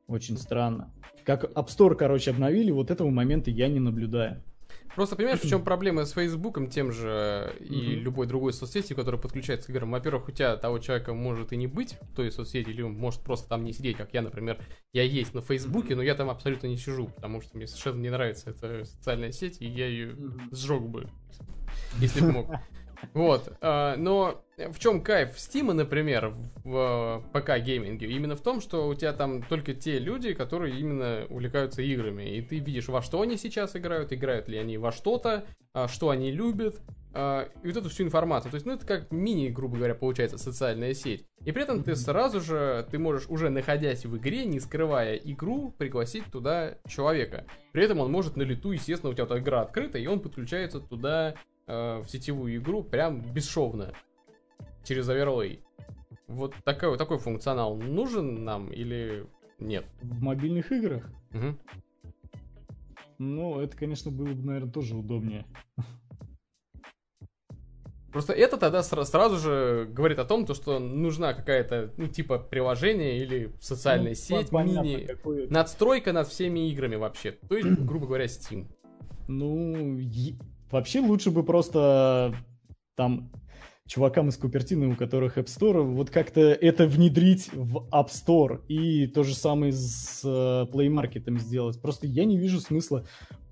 [0.08, 0.94] Очень странно.
[1.24, 4.44] Как App Store, короче, обновили, вот этого момента я не наблюдаю.
[4.96, 9.68] Просто понимаешь, в чем проблема с Фейсбуком тем же и любой другой соцсети, которая подключается
[9.68, 9.92] к играм.
[9.92, 13.22] Во-первых, у тебя того человека может и не быть в той соцсети, или он может
[13.22, 14.60] просто там не сидеть, как я, например.
[14.94, 18.10] Я есть на Фейсбуке, но я там абсолютно не сижу, потому что мне совершенно не
[18.10, 20.16] нравится эта социальная сеть, и я ее
[20.52, 21.10] сжег бы,
[22.00, 22.48] если бы мог.
[23.14, 23.54] Вот.
[23.62, 26.34] А, но в чем кайф Стима, например,
[26.64, 28.08] в ПК-гейминге?
[28.08, 32.38] Именно в том, что у тебя там только те люди, которые именно увлекаются играми.
[32.38, 36.10] И ты видишь, во что они сейчас играют, играют ли они во что-то, а, что
[36.10, 36.82] они любят,
[37.14, 38.52] а, и вот эту всю информацию.
[38.52, 41.26] То есть, ну, это как мини, грубо говоря, получается, социальная сеть.
[41.44, 45.74] И при этом ты сразу же, ты можешь, уже находясь в игре, не скрывая игру,
[45.78, 47.46] пригласить туда человека.
[47.74, 50.80] При этом он может на лету, естественно, у тебя вот игра открыта, и он подключается
[50.80, 51.36] туда
[51.68, 53.94] э, в сетевую игру прям бесшовно
[54.84, 55.60] через Overlay.
[56.28, 59.28] Вот такой, такой функционал нужен нам или
[59.60, 59.86] нет?
[60.02, 61.10] В мобильных играх?
[61.34, 61.58] Угу.
[63.20, 65.46] Ну, это, конечно, было бы, наверное, тоже удобнее.
[68.12, 73.20] Просто это тогда сразу же говорит о том, то, что нужна какая-то, ну, типа, приложение
[73.20, 75.48] или социальная ну, сеть, понятно, мини, какое...
[75.50, 77.32] надстройка над всеми играми вообще.
[77.48, 78.68] То есть, грубо говоря, Steam.
[79.30, 79.98] Ну,
[80.72, 82.36] вообще лучше бы просто
[82.96, 83.32] там
[83.88, 89.06] чувакам из Купертины, у которых App Store, вот как-то это внедрить в App Store и
[89.08, 91.82] то же самое с uh, Play Market сделать.
[91.82, 93.06] Просто я не вижу смысла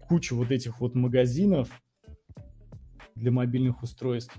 [0.07, 1.69] кучу вот этих вот магазинов
[3.15, 4.33] для мобильных устройств.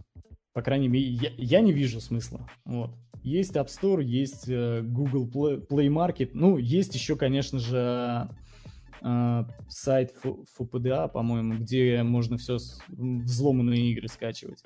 [0.54, 2.48] По крайней мере, я, я не вижу смысла.
[2.64, 2.92] Вот.
[3.22, 8.30] Есть App Store, есть uh, Google Play, Play Market, ну, есть еще, конечно же,
[9.68, 10.14] сайт
[10.54, 14.62] ФПДА, по-моему, где можно все взломанные игры скачивать.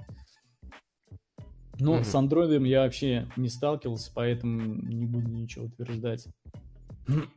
[1.79, 2.05] Но mm-hmm.
[2.05, 6.29] с андроидом я вообще не сталкивался, поэтому не буду ничего утверждать.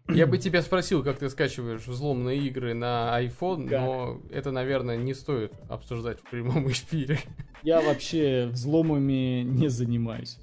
[0.08, 3.82] Я бы тебя спросил, как ты скачиваешь взломанные игры на iPhone, как?
[3.82, 7.20] но это, наверное, не стоит обсуждать в прямом эфире.
[7.64, 10.38] Я вообще взломами не занимаюсь.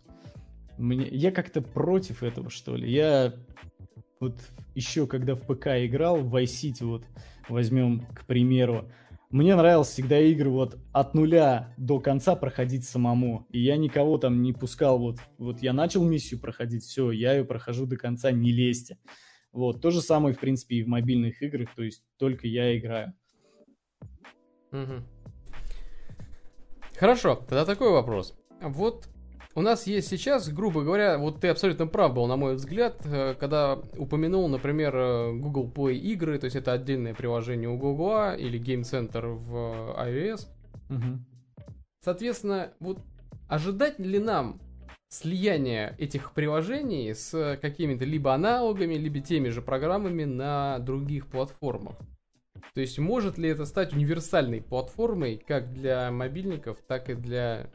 [0.76, 1.08] Мне...
[1.08, 2.90] Я как-то против этого, что ли.
[2.90, 3.32] Я
[4.24, 4.40] вот
[4.74, 7.04] еще когда в ПК играл, в Vice вот
[7.48, 8.90] возьмем, к примеру,
[9.30, 13.46] мне нравилось всегда игры вот от нуля до конца проходить самому.
[13.50, 14.98] И я никого там не пускал.
[14.98, 18.98] Вот, вот я начал миссию проходить, все, я ее прохожу до конца, не лезьте.
[19.52, 23.12] Вот, то же самое, в принципе, и в мобильных играх, то есть только я играю.
[26.96, 28.36] Хорошо, тогда такой вопрос.
[28.60, 29.08] Вот
[29.54, 33.34] у нас есть сейчас, грубо говоря, вот ты абсолютно прав был, на мой взгляд, э,
[33.38, 38.60] когда упомянул, например, э, Google Play игры, то есть это отдельное приложение у Google или
[38.60, 40.48] Game Center в iOS.
[40.90, 41.18] Угу.
[42.04, 42.98] Соответственно, вот
[43.48, 44.60] ожидать ли нам
[45.08, 51.94] слияние этих приложений с какими-то либо аналогами, либо теми же программами на других платформах?
[52.74, 57.70] То есть может ли это стать универсальной платформой как для мобильников, так и для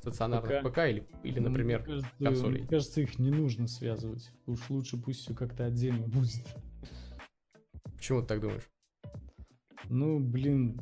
[0.00, 2.58] стационарных ПК, ПК или, или, например, мне кажется, консолей.
[2.60, 4.30] Мне кажется, их не нужно связывать.
[4.46, 6.46] Уж лучше пусть все как-то отдельно будет.
[7.96, 8.68] Почему ты так думаешь?
[9.88, 10.80] Ну, блин,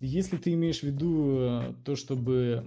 [0.00, 2.66] если ты имеешь в виду э, то, чтобы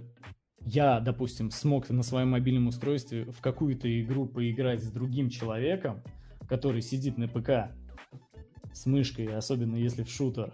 [0.64, 6.02] я, допустим, смог на своем мобильном устройстве в какую-то игру поиграть с другим человеком,
[6.48, 7.72] который сидит на ПК
[8.72, 10.52] с мышкой, особенно если в шутер,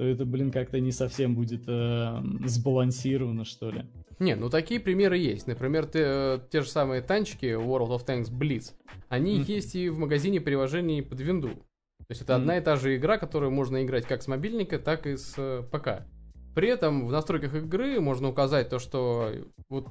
[0.00, 3.84] то это, блин, как-то не совсем будет э, сбалансировано, что ли.
[4.18, 5.46] Не, ну такие примеры есть.
[5.46, 8.72] Например, те, э, те же самые танчики World of Tanks Blitz.
[9.10, 9.52] Они mm-hmm.
[9.52, 11.48] есть и в магазине приложений под винду.
[11.50, 12.36] То есть это mm-hmm.
[12.36, 15.64] одна и та же игра, которую можно играть как с мобильника, так и с э,
[15.70, 16.06] ПК.
[16.54, 19.30] При этом в настройках игры можно указать то, что
[19.68, 19.86] вот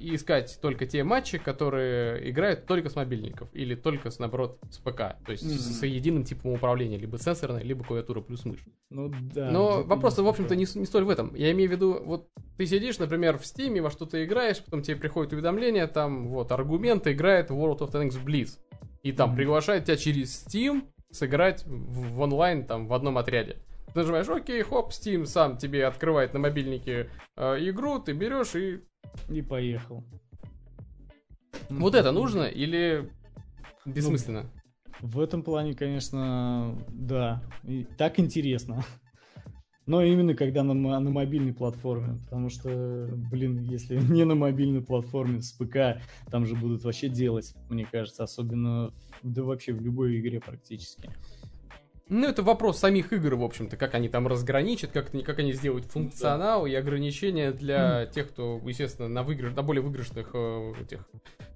[0.00, 4.78] и искать только те матчи, которые играют только с мобильников или только, с, наоборот, с
[4.78, 5.16] ПК.
[5.24, 5.58] То есть mm-hmm.
[5.58, 8.64] с, с единым типом управления, либо сенсорной, либо клавиатура плюс мышь.
[8.88, 9.50] Ну да.
[9.50, 11.34] Но вопрос, в общем-то, не, не столь в этом.
[11.34, 14.96] Я имею в виду, вот ты сидишь, например, в Steam, во что-то играешь, потом тебе
[14.96, 18.58] приходит уведомление, там вот аргументы играет World of Tanks Blitz.
[19.02, 19.36] И там mm-hmm.
[19.36, 23.56] приглашает тебя через Steam сыграть в, в онлайн там в одном отряде.
[23.92, 28.82] Ты нажимаешь, окей, хоп, Steam сам тебе открывает на мобильнике э, игру, ты берешь и
[29.28, 30.04] и поехал.
[31.68, 33.10] Вот это нужно или
[33.84, 34.42] бессмысленно?
[35.00, 37.42] Ну, в этом плане, конечно, да.
[37.64, 38.84] И так интересно.
[39.86, 42.18] Но именно когда на, на мобильной платформе.
[42.24, 46.00] Потому что, блин, если не на мобильной платформе, с ПК,
[46.30, 48.24] там же будут вообще делать, мне кажется.
[48.24, 48.92] Особенно,
[49.22, 51.10] да вообще в любой игре практически.
[52.10, 55.86] Ну, это вопрос самих игр, в общем-то, как они там разграничат, как, как они сделают
[55.86, 61.08] функционал и ограничения для тех, кто, естественно, на, выигрыш, на более выигрышных э, этих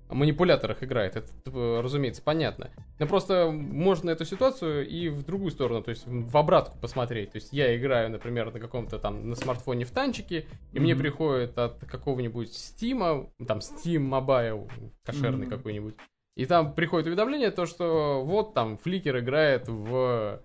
[0.09, 1.17] манипуляторах играет.
[1.17, 2.71] Это, э, разумеется, понятно.
[3.01, 7.33] Но просто можно эту ситуацию и в другую сторону, то есть в обратку посмотреть.
[7.33, 10.81] То есть я играю, например, на каком-то там на смартфоне в танчике, и mm-hmm.
[10.81, 14.71] мне приходит от какого-нибудь Steam, там Steam Mobile,
[15.05, 15.51] кошерный mm-hmm.
[15.51, 15.95] какой-нибудь,
[16.37, 20.41] и там приходит уведомление, то, что вот там Фликер играет в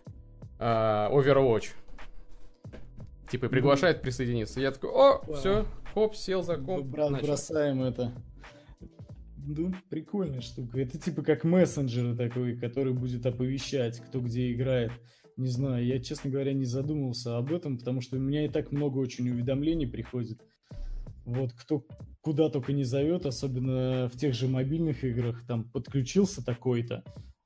[0.59, 1.69] э, Overwatch.
[3.29, 4.01] Типа и приглашает mm-hmm.
[4.01, 4.59] присоединиться.
[4.59, 5.37] Я такой, о, wow.
[5.37, 6.85] все, хоп, сел за комп.
[6.85, 8.11] Бра- бросаем это.
[9.37, 10.79] Ну, прикольная штука.
[10.79, 14.91] Это типа как мессенджер такой, который будет оповещать, кто где играет.
[15.37, 18.71] Не знаю, я, честно говоря, не задумывался об этом, потому что у меня и так
[18.71, 20.41] много очень уведомлений приходит.
[21.33, 21.85] Вот кто
[22.21, 27.03] куда только не зовет, особенно в тех же мобильных играх, там подключился такой-то,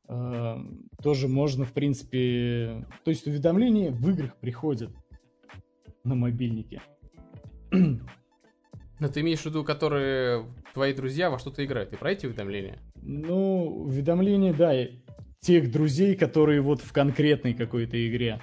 [0.07, 0.55] э,
[1.01, 2.85] тоже можно, в принципе...
[3.03, 4.91] То есть уведомления в играх приходят
[6.03, 6.81] на мобильнике.
[7.71, 11.89] Но ты имеешь в виду, которые твои друзья во что-то играют.
[11.89, 12.79] Ты про эти уведомления?
[13.01, 14.73] Ну, уведомления, да,
[15.39, 18.41] тех друзей, которые вот в конкретной какой-то игре.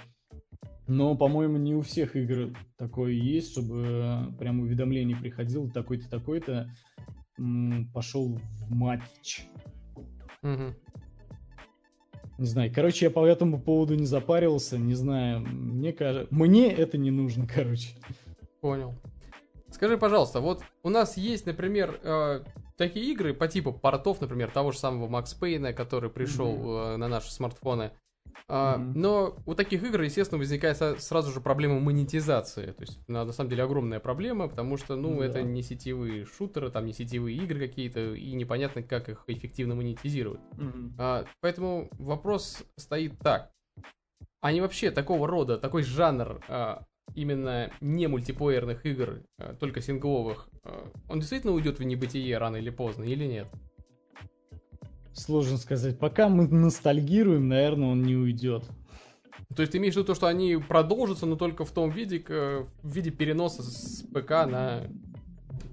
[0.90, 6.68] Но, по-моему, не у всех игр такое есть, чтобы прям уведомление приходило, такой-то, такой-то
[7.94, 9.46] пошел в матч.
[10.42, 10.74] Угу.
[12.38, 16.98] Не знаю, короче, я по этому поводу не запаривался, не знаю, мне кажется, мне это
[16.98, 17.90] не нужно, короче.
[18.60, 19.00] Понял.
[19.68, 22.40] Скажи, пожалуйста, вот у нас есть, например, э,
[22.76, 26.94] такие игры по типу портов, например, того же самого Макс Пейна, который пришел mm-hmm.
[26.94, 27.92] э, на наши смартфоны.
[28.48, 28.92] Uh, mm-hmm.
[28.94, 32.72] Но у таких игр, естественно, возникает сразу же проблема монетизации.
[32.72, 35.24] То есть, на, на самом деле, огромная проблема, потому что, ну, mm-hmm.
[35.24, 40.40] это не сетевые шутеры, там не сетевые игры какие-то, и непонятно, как их эффективно монетизировать.
[40.56, 40.96] Mm-hmm.
[40.96, 43.50] Uh, поэтому вопрос стоит так.
[44.40, 46.82] Они вообще такого рода, такой жанр uh,
[47.14, 52.70] именно не мультиплеерных игр, а только сингловых, а, он действительно уйдет в небытие рано или
[52.70, 53.48] поздно, или нет?
[55.20, 55.98] Сложно сказать.
[55.98, 58.64] Пока мы ностальгируем, наверное, он не уйдет.
[59.54, 62.24] То есть ты имеешь в виду то, что они продолжатся, но только в том виде,
[62.26, 64.86] в виде переноса с ПК на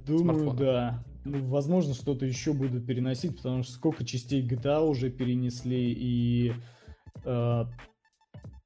[0.05, 0.57] Думаю, смартфон.
[0.57, 1.03] да.
[1.23, 6.53] Ну, возможно, что-то еще будут переносить, потому что сколько частей GTA уже перенесли, и
[7.23, 7.65] э,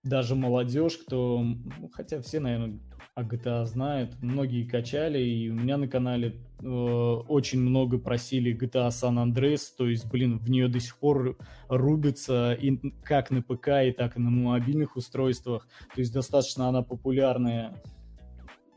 [0.03, 2.79] даже молодежь, кто, ну, хотя все, наверное,
[3.21, 8.89] о GTA знают, многие качали, и у меня на канале э, очень много просили GTA
[8.89, 11.37] San Andreas, то есть, блин, в нее до сих пор
[11.69, 16.81] рубится и как на ПК, и так и на мобильных устройствах, то есть достаточно она
[16.81, 17.73] популярная,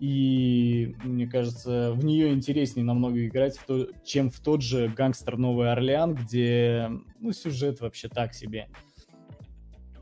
[0.01, 5.39] и мне кажется, в нее интереснее намного играть, в то, чем в тот же Гангстер
[5.39, 6.91] Новый Орлеан, где,
[7.21, 8.69] ну, сюжет вообще так себе.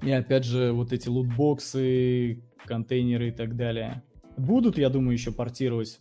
[0.02, 4.02] И опять же, вот эти лутбоксы, контейнеры и так далее.
[4.36, 5.98] Будут, я думаю, еще портировать.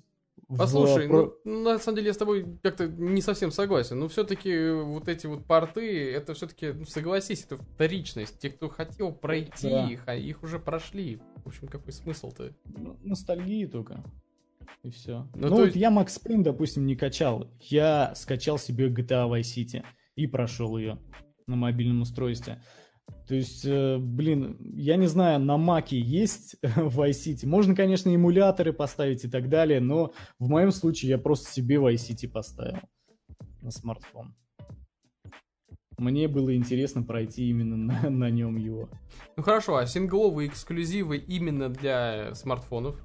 [0.57, 1.37] Послушай, в...
[1.45, 3.99] ну, на самом деле я с тобой как-то не совсем согласен.
[3.99, 8.39] Но все-таки вот эти вот порты, это все-таки, ну, согласись, это вторичность.
[8.39, 9.89] Те, кто хотел пройти да.
[9.89, 11.21] их, а их уже прошли.
[11.43, 12.53] В общем, какой смысл-то?
[12.65, 14.03] Ну, ностальгии только.
[14.83, 15.27] И все.
[15.35, 15.77] Ну, ну вот есть...
[15.77, 17.49] я Макс Пейн, допустим, не качал.
[17.59, 19.83] Я скачал себе GTA Vice City
[20.15, 20.97] и прошел ее
[21.47, 22.61] на мобильном устройстве.
[23.31, 27.47] То есть, э, блин, я не знаю, на Маке есть Vice City.
[27.47, 32.09] Можно, конечно, эмуляторы поставить и так далее, но в моем случае я просто себе Vice
[32.09, 32.81] City поставил
[33.61, 34.35] на смартфон.
[35.97, 38.89] Мне было интересно пройти именно на, на нем его.
[39.37, 43.01] Ну хорошо, а сингловые эксклюзивы именно для смартфонов?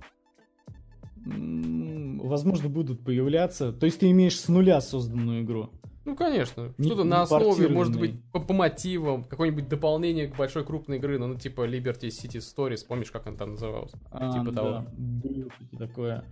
[1.24, 3.72] Возможно, будут появляться.
[3.72, 5.70] То есть ты имеешь с нуля созданную игру?
[6.06, 6.72] Ну, конечно.
[6.78, 11.26] Что-то на основе, может быть, по, по мотивам, какое-нибудь дополнение к большой крупной игры, ну,
[11.26, 13.98] ну типа Liberty City Stories, помнишь, как он там назывался?
[14.12, 14.52] А, типа да.
[14.52, 14.86] того.
[14.96, 16.24] Было такое.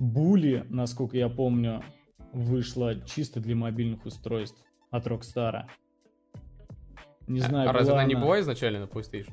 [0.00, 1.84] Були, насколько я помню,
[2.32, 5.66] вышла чисто для мобильных устройств от Rockstar.
[7.28, 9.32] Не а, знаю, а разве она не была изначально на PlayStation?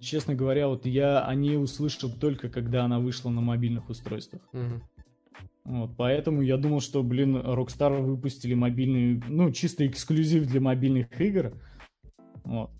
[0.00, 4.40] Честно говоря, вот я о ней услышал только когда она вышла на мобильных устройствах.
[4.54, 4.80] Угу.
[5.64, 11.54] Вот, поэтому я думал, что, блин, Rockstar выпустили мобильный, ну, чисто эксклюзив для мобильных игр.
[12.44, 12.70] Вот.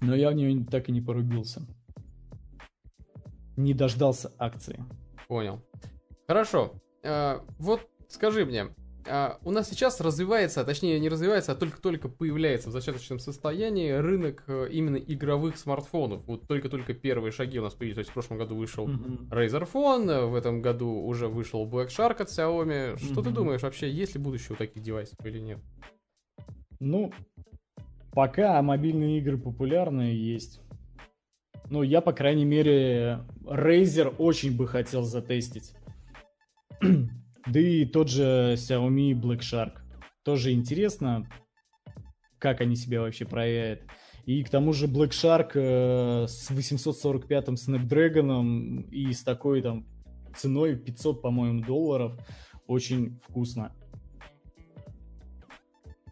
[0.00, 1.62] Но я в нее так и не порубился.
[3.56, 4.82] Не дождался акции.
[5.26, 5.62] Понял.
[6.26, 6.72] Хорошо.
[7.04, 8.68] А, вот скажи мне,
[9.08, 14.44] а, у нас сейчас развивается, точнее не развивается, а только-только появляется в зачаточном состоянии рынок
[14.46, 16.22] э, именно игровых смартфонов.
[16.26, 17.96] Вот только-только первые шаги у нас появились.
[17.96, 19.28] То есть в прошлом году вышел mm-hmm.
[19.30, 22.96] Razer Phone, в этом году уже вышел Black Shark от Xiaomi.
[22.98, 23.24] Что mm-hmm.
[23.24, 25.58] ты думаешь вообще, есть ли будущее у таких девайсов или нет?
[26.80, 27.12] Ну,
[28.12, 30.60] пока мобильные игры популярные есть.
[31.70, 35.74] Ну, я, по крайней мере, Razer очень бы хотел затестить.
[37.46, 39.78] да и тот же Xiaomi Black Shark.
[40.24, 41.28] Тоже интересно,
[42.38, 43.82] как они себя вообще проявят.
[44.26, 49.86] И к тому же Black Shark э, с 845-м Snapdragon и с такой там
[50.36, 52.18] ценой 500, по-моему, долларов
[52.66, 53.74] очень вкусно.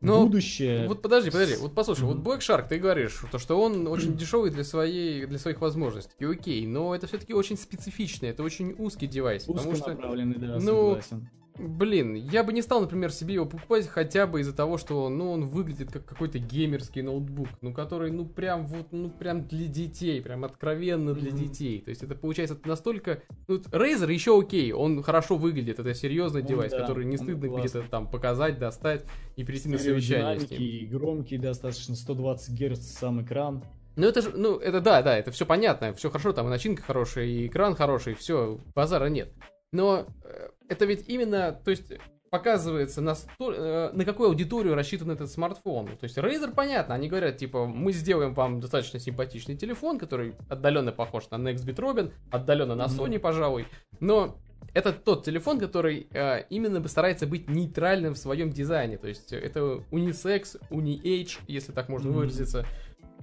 [0.06, 0.86] Но будущее.
[0.88, 2.14] Вот подожди, подожди, вот послушай, mm-hmm.
[2.14, 6.14] вот Black Shark, ты говоришь, то, что он очень дешевый для своей, для своих возможностей.
[6.18, 9.44] И окей, но это все-таки очень специфичный, это очень узкий девайс.
[9.44, 11.28] Потому что, да, ну, согласен.
[11.58, 15.32] Блин, я бы не стал, например, себе его покупать хотя бы из-за того, что, ну,
[15.32, 20.20] он выглядит как какой-то геймерский ноутбук, ну, который, ну, прям вот, ну, прям для детей,
[20.20, 21.36] прям откровенно для mm-hmm.
[21.36, 21.80] детей.
[21.80, 23.22] То есть это получается настолько...
[23.48, 27.46] Ну, Razer еще окей, он хорошо выглядит, это серьезный ну, девайс, да, который не стыдно
[27.46, 29.04] где-то там показать, достать
[29.36, 30.90] и прийти на совещание с ним.
[30.90, 33.64] громкий достаточно, 120 Гц сам экран.
[33.96, 36.82] Ну это же, ну это да, да, это все понятно, все хорошо, там и начинка
[36.82, 39.32] хорошая, и экран хороший, все, базара нет.
[39.72, 41.92] Но э, это ведь именно, то есть
[42.30, 45.86] показывается на, э, на какую аудиторию рассчитан этот смартфон.
[45.86, 50.92] То есть Razer, понятно, они говорят, типа, мы сделаем вам достаточно симпатичный телефон, который отдаленно
[50.92, 53.66] похож на Nextbit Robin, отдаленно на Sony, пожалуй,
[54.00, 54.38] но
[54.74, 58.98] это тот телефон, который э, именно старается быть нейтральным в своем дизайне.
[58.98, 62.12] То есть это унисекс, уни-age, если так можно mm-hmm.
[62.12, 62.66] выразиться.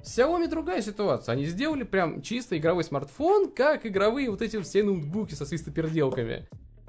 [0.03, 1.33] Xiaomi другая ситуация.
[1.33, 6.47] Они сделали прям чисто игровой смартфон, как игровые вот эти все ноутбуки со свистоперделками.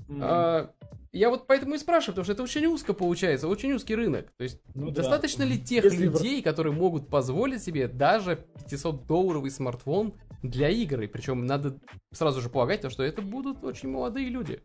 [0.08, 0.18] Mm.
[0.20, 0.70] А,
[1.12, 4.32] я вот поэтому и спрашиваю, потому что это очень узко получается, очень узкий рынок.
[4.36, 5.52] То есть ну, достаточно да.
[5.52, 11.06] ли тех Если людей, которые могут позволить себе даже 500-долларовый смартфон для игры?
[11.06, 11.78] Причем надо
[12.12, 14.60] сразу же полагать, что это будут очень молодые люди.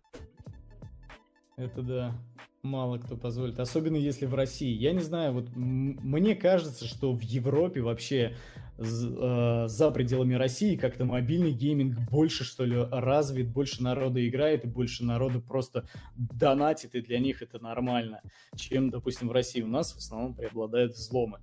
[1.60, 2.16] Это да
[2.64, 4.74] мало кто позволит, особенно если в России.
[4.74, 8.36] Я не знаю, вот мне кажется, что в Европе вообще
[8.78, 14.68] э, за пределами России как-то мобильный гейминг больше, что ли, развит, больше народа играет, и
[14.68, 18.22] больше народа просто донатит, и для них это нормально,
[18.56, 19.62] чем, допустим, в России.
[19.62, 21.40] У нас в основном преобладают взломы.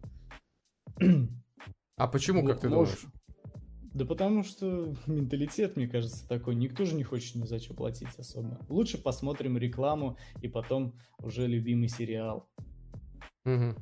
[1.98, 3.06] А почему, как ты думаешь?
[3.96, 6.54] Да потому что менталитет, мне кажется, такой.
[6.54, 8.58] Никто же не хочет ни за что платить особо.
[8.68, 12.46] Лучше посмотрим рекламу и потом уже любимый сериал.
[13.46, 13.74] Угу.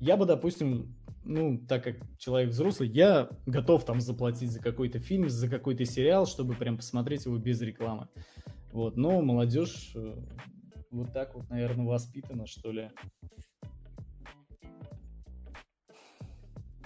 [0.00, 5.28] Я бы, допустим, ну, так как человек взрослый, я готов там заплатить за какой-то фильм,
[5.28, 8.08] за какой-то сериал, чтобы прям посмотреть его без рекламы.
[8.72, 10.16] Вот, но молодежь э,
[10.90, 12.90] вот так вот, наверное, воспитана, что ли.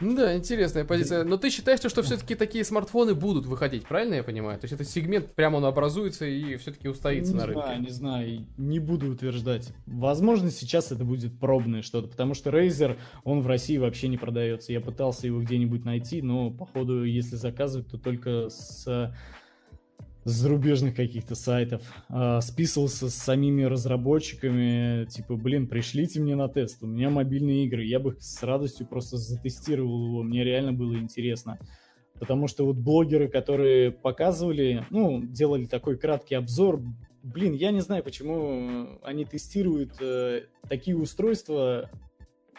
[0.00, 1.24] Да, интересная позиция.
[1.24, 4.58] Но ты считаешь, что все-таки такие смартфоны будут выходить, правильно я понимаю?
[4.58, 7.60] То есть этот сегмент прямо он образуется и все-таки устоится не на рынке.
[7.60, 9.72] Не знаю, не знаю, не буду утверждать.
[9.86, 14.72] Возможно, сейчас это будет пробное что-то, потому что Razer, он в России вообще не продается.
[14.72, 19.14] Я пытался его где-нибудь найти, но, походу, если заказывать, то только с
[20.26, 26.86] зарубежных каких-то сайтов, э, списывался с самими разработчиками, типа, блин, пришлите мне на тест, у
[26.86, 31.58] меня мобильные игры, я бы с радостью просто затестировал его, мне реально было интересно.
[32.18, 36.82] Потому что вот блогеры, которые показывали, ну, делали такой краткий обзор,
[37.22, 41.88] блин, я не знаю, почему они тестируют э, такие устройства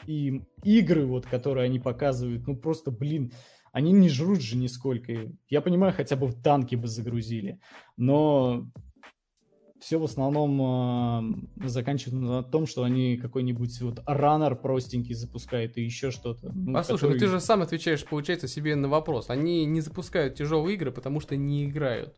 [0.05, 3.31] и игры, вот, которые они показывают, ну, просто, блин,
[3.77, 5.13] они не жрут же нисколько.
[5.49, 7.59] Я понимаю, хотя бы в танки бы загрузили,
[7.95, 8.65] но
[9.79, 15.83] все в основном э, заканчивается на том, что они какой-нибудь вот раннер простенький запускают и
[15.83, 16.51] еще что-то.
[16.55, 17.13] Ну, Послушай, который...
[17.13, 19.29] ну ты же сам отвечаешь, получается, себе на вопрос.
[19.29, 22.15] Они не запускают тяжелые игры, потому что не играют.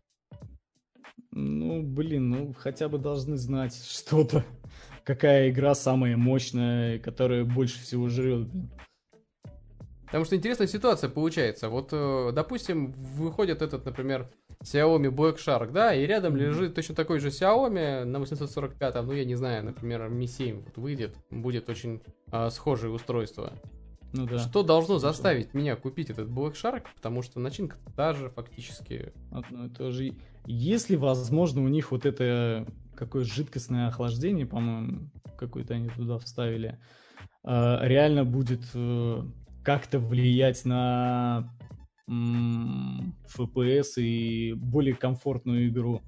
[1.32, 4.46] Ну, блин, ну хотя бы должны знать что-то.
[5.04, 8.48] Какая игра самая мощная, которая больше всего жрет.
[10.10, 11.70] Потому что интересная ситуация получается.
[11.70, 14.32] Вот, э, допустим, выходит этот, например,
[14.64, 19.24] Xiaomi Black Shark, да, и рядом лежит точно такой же Xiaomi на 845, ну, я
[19.24, 22.02] не знаю, например, Mi 7 вот выйдет, будет очень
[22.32, 23.54] а, схожее устройство.
[24.12, 24.40] Ну да.
[24.40, 29.14] Что должно заставить меня купить этот Black Shark, потому что начинка та же фактически.
[29.32, 30.16] Одно и то же.
[30.46, 36.80] Если, возможно, у них вот это какое жидкостное охлаждение, по-моему, какое-то они туда вставили,
[37.44, 39.22] а, реально будет э,
[39.64, 41.54] как-то влиять на
[42.08, 46.02] FPS и более комфортную игру.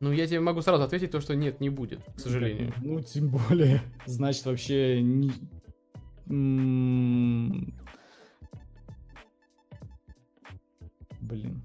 [0.00, 2.72] Ну, я тебе могу сразу ответить то, что нет, не будет, к сожалению.
[2.82, 5.30] Ну, тем более, значит, вообще не...
[11.20, 11.62] Блин.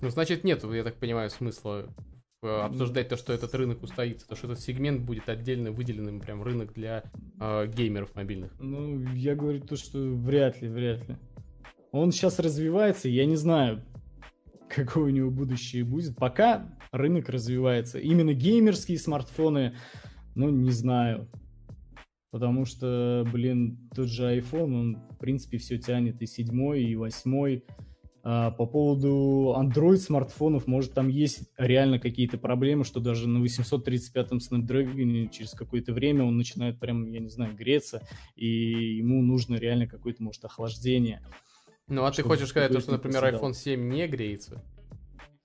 [0.00, 1.92] Ну, значит, нет, я так понимаю, смысла
[2.42, 6.72] обсуждать то, что этот рынок устоится, то, что этот сегмент будет отдельно выделенным прям рынок
[6.72, 7.04] для
[7.40, 8.52] э, геймеров мобильных?
[8.58, 11.16] Ну, я говорю то, что вряд ли, вряд ли.
[11.92, 13.84] Он сейчас развивается, я не знаю,
[14.68, 16.16] какое у него будущее будет.
[16.16, 17.98] Пока рынок развивается.
[17.98, 19.76] Именно геймерские смартфоны,
[20.34, 21.28] ну, не знаю.
[22.30, 26.22] Потому что, блин, тот же iPhone, он, в принципе, все тянет.
[26.22, 27.64] И седьмой, и восьмой.
[27.68, 27.91] А
[28.22, 35.28] по поводу Android смартфонов, может, там есть реально какие-то проблемы, что даже на 835-м Snapdragon
[35.28, 38.06] через какое-то время он начинает прям, я не знаю, греться,
[38.36, 41.20] и ему нужно реально какое-то, может, охлаждение.
[41.88, 44.62] Ну, а ты хочешь сказать, что, например, iPhone 7 не греется?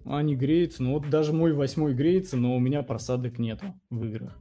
[0.06, 0.84] А, не греется.
[0.84, 4.38] Ну, вот даже мой восьмой греется, но у меня просадок нету в играх.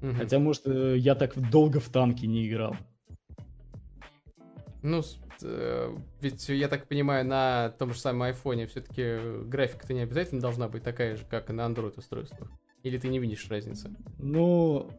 [0.00, 0.14] Угу.
[0.14, 2.76] Хотя, может, э, я так долго в танки не играл.
[4.82, 5.02] Ну,
[6.20, 10.82] ведь, я так понимаю, на том же самом айфоне все-таки графика-то не обязательно должна быть
[10.82, 12.50] такая же, как и на Android устройствах.
[12.82, 13.94] Или ты не видишь разницы?
[14.18, 14.90] Ну,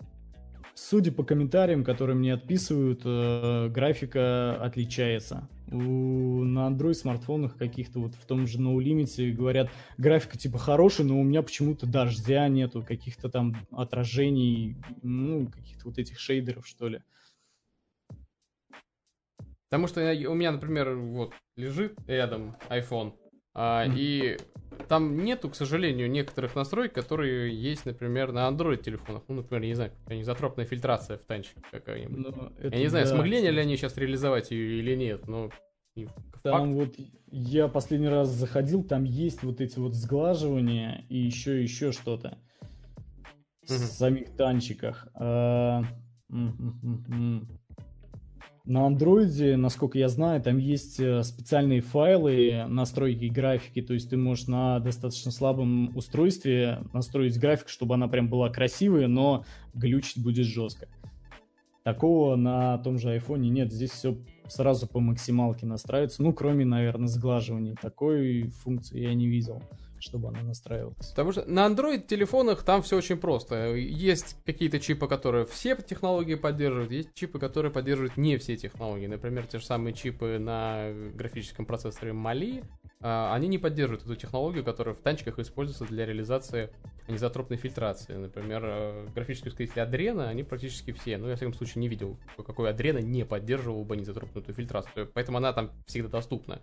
[0.74, 5.50] судя по комментариям, которые мне отписывают, э, графика отличается.
[5.72, 11.08] У, на Android смартфонах каких-то вот в том же No Limit говорят, графика типа хорошая,
[11.08, 16.88] но у меня почему-то дождя нету, каких-то там отражений, ну, каких-то вот этих шейдеров, что
[16.88, 17.02] ли.
[19.74, 23.14] Потому что у меня, например, вот лежит рядом iPhone,
[23.56, 24.38] а, и
[24.88, 29.24] там нету, к сожалению, некоторых настроек, которые есть, например, на Android телефонах.
[29.28, 32.20] Ну, например, я не знаю, изотропная фильтрация в танчике какая-нибудь.
[32.20, 33.16] Ну, я не знаю, да.
[33.16, 35.50] смогли ли они сейчас реализовать ее или нет, но
[36.44, 36.94] там вот
[37.32, 42.38] я последний раз заходил, там есть вот эти вот сглаживания и еще еще что-то
[43.64, 43.74] угу.
[43.74, 45.08] в самих танчиках.
[45.16, 45.82] А,
[48.66, 54.16] на андроиде, насколько я знаю, там есть э, специальные файлы настройки графики, то есть ты
[54.16, 59.44] можешь на достаточно слабом устройстве настроить график, чтобы она прям была красивая, но
[59.74, 60.88] глючить будет жестко.
[61.84, 67.08] Такого на том же айфоне нет, здесь все сразу по максималке настраивается, ну, кроме, наверное,
[67.08, 67.76] сглаживания.
[67.82, 69.62] Такой функции я не видел
[70.04, 71.08] чтобы она настраивалась.
[71.10, 73.74] Потому что на Android телефонах там все очень просто.
[73.76, 79.08] Есть какие-то чипы, которые все технологии поддерживают, есть чипы, которые поддерживают не все технологии.
[79.08, 82.64] Например, те же самые чипы на графическом процессоре Mali,
[83.02, 86.70] а, они не поддерживают эту технологию, которая в танчиках используется для реализации
[87.08, 88.14] анизотропной фильтрации.
[88.14, 92.18] Например, э, графические ускорители Adreno, они практически все, ну, я в всяком случае не видел,
[92.38, 96.62] какой Adreno не поддерживал бы анизотропную фильтрацию, поэтому она там всегда доступна.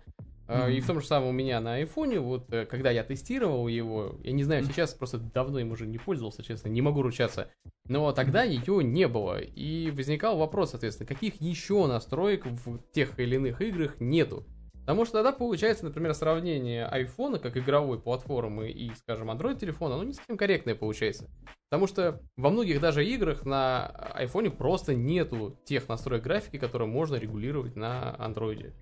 [0.51, 0.73] Mm-hmm.
[0.73, 4.19] И в том же самом у меня на айфоне, вот э, когда я тестировал его,
[4.21, 7.49] я не знаю, сейчас просто давно им уже не пользовался, честно, не могу ручаться,
[7.87, 9.39] но тогда ее не было.
[9.39, 14.45] И возникал вопрос, соответственно, каких еще настроек в тех или иных играх нету.
[14.81, 20.03] Потому что тогда получается, например, сравнение iPhone как игровой платформы и, скажем, Android телефона, оно
[20.03, 21.29] не совсем корректное получается.
[21.69, 27.15] Потому что во многих даже играх на iPhone просто нету тех настроек графики, которые можно
[27.15, 28.73] регулировать на Android.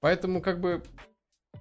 [0.00, 0.82] Поэтому, как бы,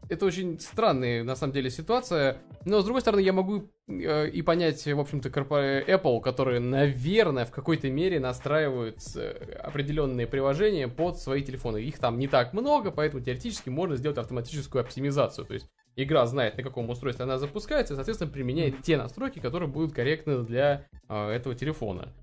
[0.07, 2.37] это очень странная, на самом деле, ситуация.
[2.65, 7.51] Но, с другой стороны, я могу э, и понять, в общем-то, Apple, которые, наверное, в
[7.51, 11.77] какой-то мере настраивают э, определенные приложения под свои телефоны.
[11.77, 15.45] Их там не так много, поэтому теоретически можно сделать автоматическую оптимизацию.
[15.45, 19.69] То есть игра знает, на каком устройстве она запускается, и, соответственно, применяет те настройки, которые
[19.69, 22.13] будут корректны для э, этого телефона.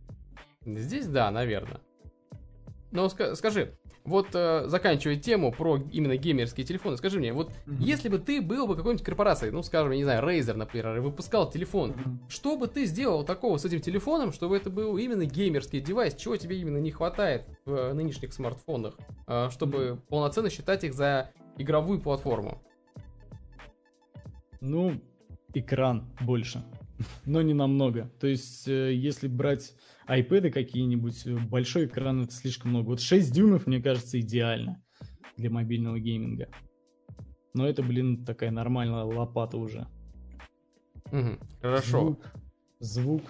[0.64, 1.80] Здесь да, наверное.
[2.90, 3.76] Но ска- скажи,
[4.06, 7.76] вот э, заканчивая тему про именно геймерские телефоны, скажи мне, вот mm-hmm.
[7.80, 11.00] если бы ты был бы какой-нибудь корпорацией, ну, скажем, я не знаю, Razer, например, и
[11.00, 12.18] выпускал телефон, mm-hmm.
[12.28, 16.36] что бы ты сделал такого с этим телефоном, чтобы это был именно геймерский девайс, чего
[16.36, 18.96] тебе именно не хватает в э, нынешних смартфонах,
[19.26, 20.00] э, чтобы mm-hmm.
[20.08, 22.62] полноценно считать их за игровую платформу?
[24.60, 25.00] Ну,
[25.52, 26.64] экран больше,
[27.26, 28.10] но не намного.
[28.20, 29.74] То есть, э, если брать
[30.08, 32.86] iPad какие-нибудь, э, большой экран это слишком много.
[32.86, 34.82] Вот 6 дюймов, мне кажется, идеально
[35.36, 36.48] для мобильного гейминга.
[37.54, 39.86] Но это, блин, такая нормальная лопата уже.
[41.10, 42.00] Угу, хорошо.
[42.00, 42.32] Звук,
[42.80, 43.22] звук,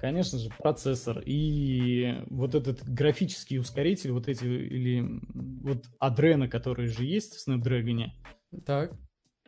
[0.00, 5.20] конечно же, процессор и вот этот графический ускоритель, вот эти, или
[5.62, 8.10] вот Adreno, который же есть в Snapdragon.
[8.64, 8.92] Так.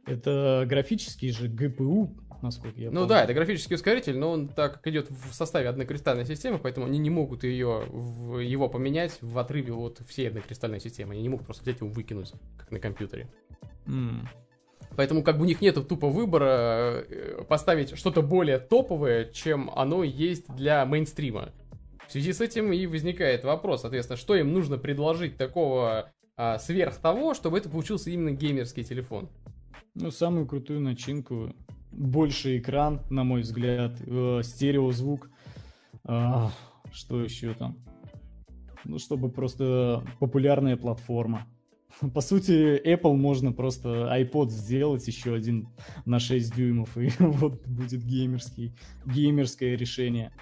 [0.07, 3.01] Это графический же GPU, насколько я ну, помню.
[3.01, 6.87] Ну да, это графический ускоритель, но он так как идет в составе однокристальной системы, поэтому
[6.87, 7.85] они не могут ее,
[8.43, 11.15] его поменять в отрыве от всей однокристальной системы.
[11.15, 13.29] Они не могут просто взять его выкинуть, как на компьютере.
[13.87, 14.27] Mm.
[14.97, 20.05] Поэтому как бы у них нет тупо выбора э, поставить что-то более топовое, чем оно
[20.05, 21.53] есть для мейнстрима.
[22.07, 26.97] В связи с этим и возникает вопрос, соответственно, что им нужно предложить такого а, сверх
[26.97, 29.31] того, чтобы это получился именно геймерский телефон.
[29.95, 31.55] Ну, самую крутую начинку
[31.93, 35.31] больше экран, на мой взгляд, э, стереозвук.
[36.05, 36.51] А,
[36.93, 37.79] что еще там?
[38.85, 41.47] Ну, чтобы просто популярная платформа.
[42.15, 45.69] По сути, Apple можно просто iPod сделать еще один
[46.05, 48.75] на 6 дюймов, и вот будет геймерский,
[49.07, 50.33] геймерское решение.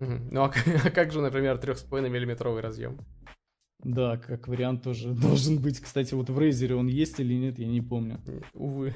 [0.00, 0.52] Ну а,
[0.84, 2.98] а как же, например, 3,5 миллиметровый разъем?
[3.82, 5.78] Да, как вариант тоже должен быть.
[5.78, 8.18] Кстати, вот в Razer он есть или нет, я не помню.
[8.54, 8.94] Увы.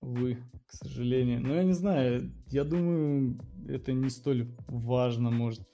[0.00, 1.40] Увы, к сожалению.
[1.40, 5.66] Но я не знаю, я думаю, это не столь важно, может.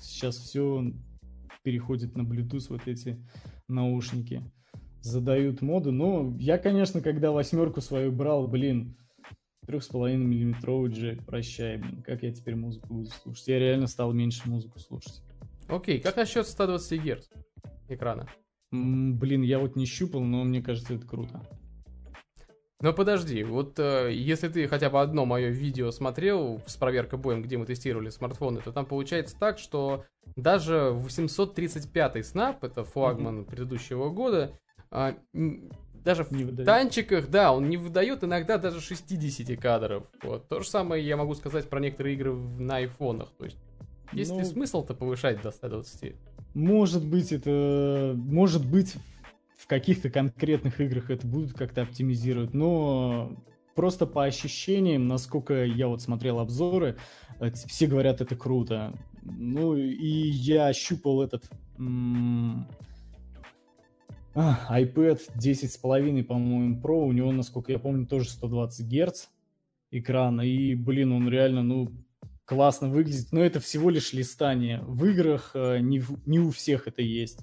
[0.00, 0.92] Сейчас все
[1.62, 3.24] переходит на Bluetooth, вот эти
[3.66, 4.42] наушники.
[5.00, 5.92] Задают моду.
[5.92, 8.96] Но я, конечно, когда восьмерку свою брал, блин,
[9.66, 13.48] трех с половиной миллиметровый джек, прощай, блин, как я теперь музыку буду слушать?
[13.48, 15.22] Я реально стал меньше музыку слушать.
[15.68, 17.28] Окей, как насчет 120 Гц
[17.88, 18.28] экрана?
[18.72, 21.42] М, блин, я вот не щупал, но мне кажется, это круто.
[22.80, 27.42] Но подожди, вот э, если ты хотя бы одно мое видео смотрел с проверкой боем,
[27.42, 30.04] где мы тестировали смартфоны, то там получается так, что
[30.36, 33.50] даже 835 Snap, это флагман mm-hmm.
[33.50, 34.52] предыдущего года,
[34.92, 35.14] э,
[36.04, 36.66] даже не в выдает.
[36.66, 40.06] танчиках, да, он не выдает иногда даже 60 кадров.
[40.22, 40.48] Вот.
[40.48, 43.30] То же самое я могу сказать про некоторые игры на айфонах.
[43.36, 43.58] То есть,
[44.12, 46.14] есть ну, ли смысл-то повышать до 120?
[46.54, 48.14] Может быть, это...
[48.16, 48.94] Может быть,
[49.68, 53.36] каких-то конкретных играх это будут как-то оптимизировать, но
[53.76, 56.96] просто по ощущениям, насколько я вот смотрел обзоры,
[57.38, 58.94] э, все говорят, это круто.
[59.22, 61.44] Ну, и я щупал этот
[61.78, 62.66] м-
[64.34, 69.26] а, iPad 10,5, по-моему, Pro, у него, насколько я помню, тоже 120 Гц
[69.90, 71.90] экрана, и, блин, он реально, ну,
[72.46, 74.80] классно выглядит, но это всего лишь листание.
[74.86, 77.40] В играх э, не, не у всех это есть.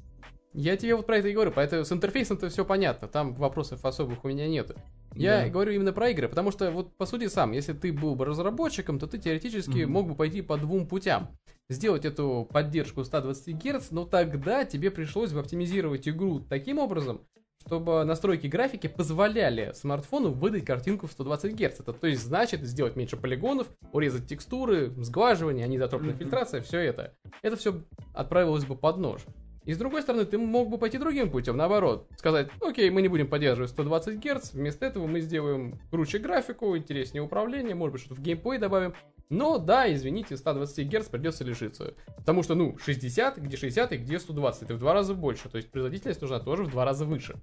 [0.57, 4.23] Я тебе вот про это и говорю, поэтому с интерфейсом-то все понятно, там вопросов особых
[4.23, 4.71] у меня нет.
[5.13, 5.49] Я да.
[5.49, 8.97] говорю именно про игры, потому что вот по сути сам, если ты был бы разработчиком,
[8.97, 9.87] то ты теоретически mm-hmm.
[9.87, 11.27] мог бы пойти по двум путям.
[11.67, 17.19] Сделать эту поддержку 120 Гц, но тогда тебе пришлось бы оптимизировать игру таким образом,
[17.65, 21.81] чтобы настройки графики позволяли смартфону выдать картинку в 120 Гц.
[21.81, 26.17] Это то есть значит сделать меньше полигонов, урезать текстуры, сглаживание, анизотропная mm-hmm.
[26.17, 27.13] фильтрация, все это.
[27.41, 27.81] Это все
[28.13, 29.21] отправилось бы под нож.
[29.65, 32.07] И с другой стороны, ты мог бы пойти другим путем, наоборот.
[32.17, 37.23] Сказать, окей, мы не будем поддерживать 120 Гц, вместо этого мы сделаем круче графику, интереснее
[37.23, 38.93] управление, может быть, что-то в геймплей добавим.
[39.29, 41.95] Но да, извините, 120 Гц придется лишиться.
[42.15, 45.49] Потому что, ну, 60, где 60 и где 120, это в два раза больше.
[45.49, 47.35] То есть производительность нужна тоже в два раза выше.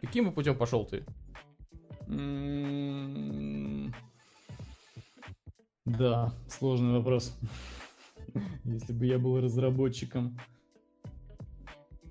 [0.00, 1.04] Каким бы путем пошел ты?
[5.84, 7.36] Да, сложный вопрос.
[8.64, 10.38] Если бы я был разработчиком.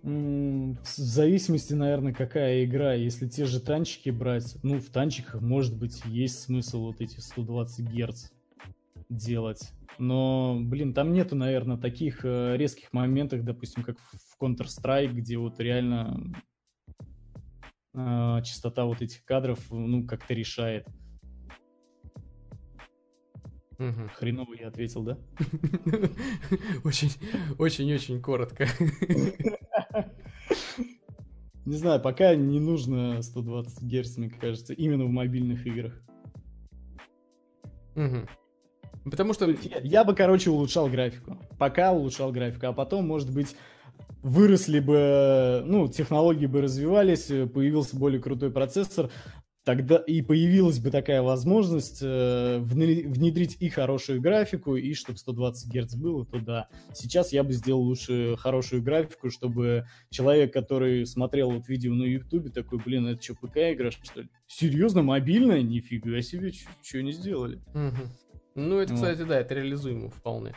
[0.04, 2.94] В зависимости, наверное, какая игра.
[2.94, 7.86] Если те же танчики брать, ну, в танчиках, может быть, есть смысл вот эти 120
[7.90, 8.26] Гц
[9.08, 9.72] делать.
[9.98, 15.62] Но, блин, там нету, наверное, таких э, резких моментов, допустим, как в Counter-Strike, где вот
[15.62, 16.34] реально
[17.94, 20.86] э, частота вот этих кадров, ну, как-то решает.
[23.84, 24.10] Угу.
[24.16, 25.18] Хреново я ответил, да?
[26.86, 27.12] Очень,
[27.58, 28.68] очень-очень коротко.
[31.66, 35.94] Не знаю, пока не нужно 120 Гц, мне кажется, именно в мобильных играх.
[37.96, 39.10] Угу.
[39.10, 39.50] Потому что...
[39.50, 41.38] Я, я бы, короче, улучшал графику.
[41.58, 43.56] Пока улучшал графику, а потом, может быть,
[44.22, 49.10] выросли бы, ну, технологии бы развивались, появился более крутой процессор,
[49.64, 55.96] тогда и появилась бы такая возможность э, внедрить и хорошую графику, и чтобы 120 Гц
[55.96, 56.68] было, то да.
[56.94, 62.50] Сейчас я бы сделал лучше хорошую графику, чтобы человек, который смотрел вот видео на Ютубе,
[62.50, 64.30] такой, блин, это что, ПК-игра, что ли?
[64.48, 65.62] Серьезно, мобильная?
[65.62, 66.52] Нифига себе,
[66.82, 67.62] что не сделали.
[67.74, 68.10] Угу.
[68.56, 69.30] Ну, это, кстати, вот.
[69.30, 70.54] да, это реализуемо вполне.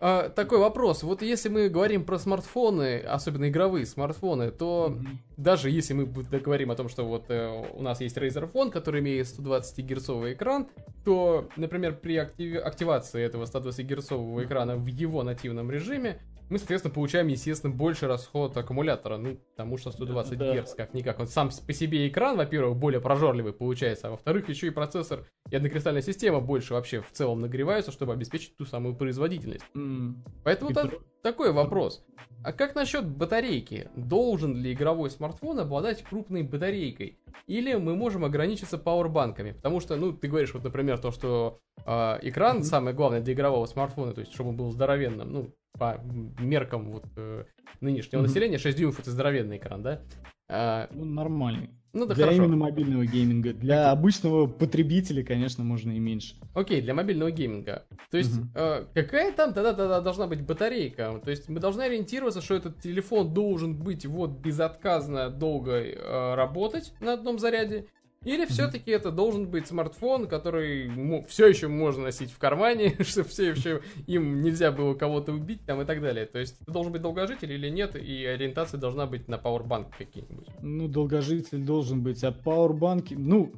[0.00, 1.02] А, такой вопрос.
[1.02, 5.16] Вот если мы говорим про смартфоны, особенно игровые смартфоны, то mm-hmm.
[5.40, 9.00] Даже если мы говорим о том, что вот э, у нас есть Razer Phone, который
[9.00, 10.68] имеет 120 герцовый экран,
[11.04, 12.62] то, например, при актив...
[12.62, 16.20] активации этого 120 герцового экрана в его нативном режиме
[16.50, 20.60] мы, соответственно, получаем, естественно, больше расход аккумулятора, ну, потому что 120 да.
[20.60, 21.20] Гц, как-никак.
[21.20, 25.54] Он сам по себе экран, во-первых, более прожорливый получается, а во-вторых, еще и процессор и
[25.56, 29.64] однокристальная система больше вообще в целом нагреваются, чтобы обеспечить ту самую производительность.
[29.76, 30.16] Mm.
[30.42, 30.90] Поэтому та-
[31.22, 32.04] такой вопрос.
[32.42, 33.90] А как насчет батарейки?
[33.94, 37.18] Должен ли игровой смартфон обладать крупной батарейкой?
[37.46, 39.52] Или мы можем ограничиться пауэрбанками?
[39.52, 42.64] Потому что, ну, ты говоришь, вот, например, то, что э, экран mm-hmm.
[42.64, 46.00] самое главное для игрового смартфона, то есть, чтобы он был здоровенным, ну, по
[46.38, 47.44] меркам вот, э,
[47.80, 48.22] нынешнего mm-hmm.
[48.22, 50.00] населения, 6 дюймов это здоровенный экран, да?
[50.48, 51.70] А, ну, нормальный.
[51.92, 52.44] Ну да, для хорошо.
[52.44, 53.52] именно мобильного гейминга.
[53.52, 53.90] Для okay.
[53.90, 56.36] обычного потребителя, конечно, можно и меньше.
[56.54, 57.84] Окей, okay, для мобильного гейминга.
[58.10, 58.84] То есть, uh-huh.
[58.94, 61.20] э, какая там тогда, тогда должна быть батарейка?
[61.24, 66.92] То есть, мы должны ориентироваться, что этот телефон должен быть вот безотказно долго э, работать
[67.00, 67.86] на одном заряде,
[68.22, 70.90] или все-таки это должен быть смартфон, который
[71.26, 75.80] все еще можно носить в кармане, чтобы все еще им нельзя было кого-то убить там
[75.80, 76.26] и так далее.
[76.26, 80.48] То есть это должен быть долгожитель или нет, и ориентация должна быть на пауэрбанк какие-нибудь.
[80.60, 83.52] Ну, долгожитель должен быть, а пауэрбанки, ну,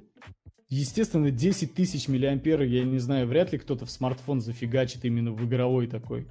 [0.68, 5.44] естественно, 10 тысяч миллиампер, я не знаю, вряд ли кто-то в смартфон зафигачит именно в
[5.44, 6.28] игровой такой.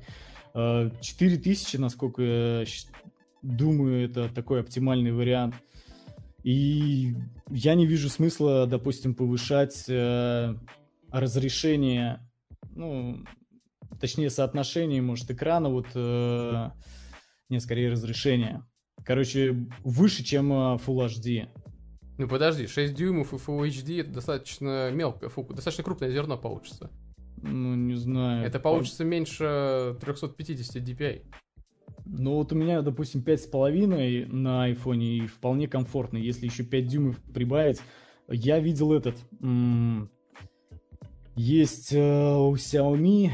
[0.54, 0.90] 4 а,
[1.38, 2.66] тысячи, насколько я
[3.42, 5.56] думаю, это такой оптимальный вариант.
[6.44, 7.14] И
[7.52, 10.56] я не вижу смысла, допустим, повышать э,
[11.12, 12.28] разрешение,
[12.76, 13.26] ну,
[14.00, 16.70] точнее, соотношение, может, экрана, вот, э,
[17.50, 18.64] не, скорее, разрешение.
[19.04, 21.50] Короче, выше, чем э, Full HD.
[22.18, 26.92] Ну подожди, 6 дюймов и Full HD это достаточно мелкое, фу, достаточно крупное зерно получится.
[27.42, 28.46] Ну, не знаю.
[28.46, 31.24] Это получится меньше 350 DPI.
[32.06, 36.18] Ну вот у меня, допустим, 5,5 на айфоне и вполне комфортно.
[36.18, 37.82] Если еще 5 дюймов прибавить,
[38.28, 39.16] я видел этот...
[41.36, 43.32] есть э, у Xiaomi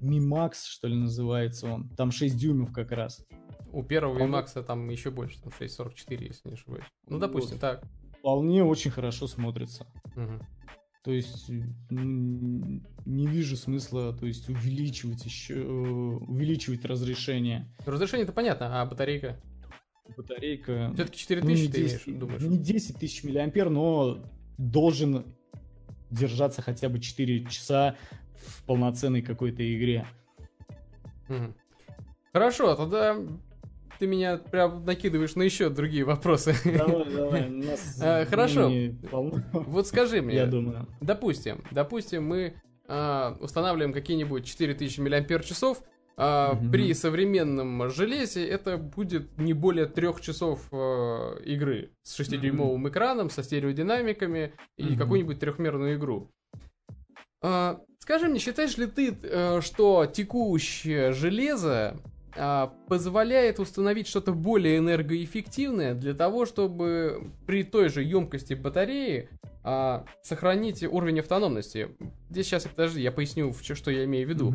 [0.00, 1.88] Mi Max, что ли, называется он.
[1.90, 3.26] Там 6 дюймов как раз.
[3.72, 6.84] У первого Mi Max там еще больше, там 6,44, если не ошибаюсь.
[7.08, 7.60] Ну, допустим, вот.
[7.60, 7.84] так.
[8.18, 9.86] Вполне очень хорошо смотрится.
[10.16, 10.46] Угу.
[11.04, 17.70] То есть не вижу смысла, то есть увеличивать еще, э, увеличивать разрешение.
[17.84, 19.38] Разрешение это понятно, а батарейка?
[20.16, 20.92] Батарейка...
[20.94, 22.42] Все-таки 4000 ну, ты 10, имеешь, думаешь?
[22.42, 24.24] Не 10 тысяч миллиампер, но
[24.56, 25.26] должен
[26.10, 27.96] держаться хотя бы 4 часа
[28.46, 30.06] в полноценной какой-то игре.
[31.28, 31.54] Угу.
[32.32, 33.18] Хорошо, тогда
[33.98, 36.54] ты меня прям накидываешь на еще другие вопросы.
[36.64, 37.64] Давай, давай.
[38.00, 38.70] А, хорошо.
[39.52, 40.36] Вот скажи мне.
[40.36, 40.86] Я думаю.
[41.00, 42.54] Допустим, допустим, мы
[42.86, 45.26] а, устанавливаем какие-нибудь 4000 мАч,
[46.16, 53.30] а, При современном железе это будет не более трех часов э, игры с 6-дюймовым экраном,
[53.30, 56.30] со стереодинамиками и какую-нибудь трехмерную игру.
[57.98, 62.00] скажи мне, считаешь ли ты, э, что текущее железо
[62.88, 69.28] позволяет установить что-то более энергоэффективное для того, чтобы при той же емкости батареи
[69.66, 71.88] а, сохранить уровень автономности.
[72.28, 74.54] Здесь сейчас, подожди, я поясню, что я имею в виду.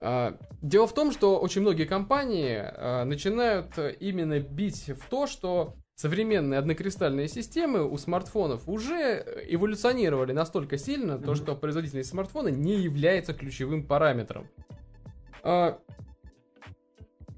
[0.00, 5.76] А, дело в том, что очень многие компании а, начинают именно бить в то, что
[5.94, 11.24] современные однокристальные системы у смартфонов уже эволюционировали настолько сильно, mm-hmm.
[11.24, 14.48] то, что производительность смартфона не является ключевым параметром.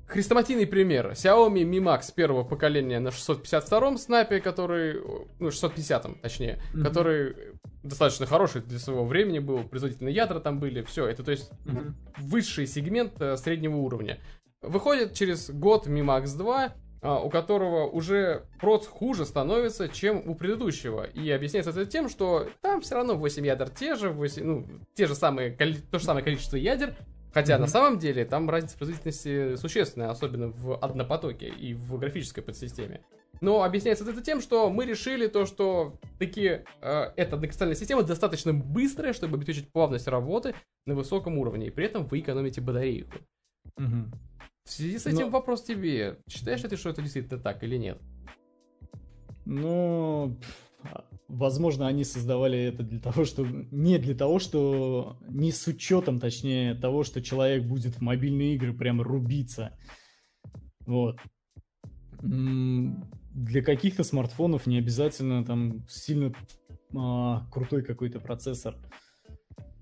[0.08, 1.10] Хрестоматийный пример.
[1.10, 5.02] Xiaomi Mi Max первого поколения на 652-м снапе, который...
[5.38, 6.60] Ну, 650-м, точнее.
[6.72, 6.82] Mm-hmm.
[6.82, 7.36] Который
[7.82, 9.64] достаточно хороший для своего времени был.
[9.64, 10.82] Производительные ядра там были.
[10.82, 11.92] Все, это то есть mm-hmm.
[12.18, 14.18] высший сегмент э, среднего уровня.
[14.62, 20.34] Выходит через год Mi Max 2, а, у которого уже проц хуже становится, чем у
[20.34, 21.04] предыдущего.
[21.04, 25.06] И объясняется это тем, что там все равно 8 ядер те же, 8, ну, те
[25.06, 26.96] же самые, то же самое количество ядер,
[27.32, 27.60] Хотя mm-hmm.
[27.60, 33.02] на самом деле там разница производительности существенная, особенно в однопотоке и в графической подсистеме.
[33.40, 38.52] Но объясняется это тем, что мы решили то, что таки э, эта однокристальная система достаточно
[38.52, 40.54] быстрая, чтобы обеспечить плавность работы
[40.86, 43.12] на высоком уровне, и при этом вы экономите батарейку.
[43.76, 44.10] Угу.
[44.64, 45.30] В связи с этим Но...
[45.30, 46.18] вопрос тебе.
[46.28, 47.98] Считаешь ли ты, что это действительно так или нет?
[49.44, 50.36] Ну,
[51.28, 56.74] Возможно, они создавали это для того, что не для того, что не с учетом, точнее,
[56.74, 59.78] того, что человек будет в мобильные игры прям рубиться.
[60.86, 61.20] Вот.
[62.22, 66.32] Для каких-то смартфонов не обязательно там сильно
[66.96, 68.74] а, крутой какой-то процессор.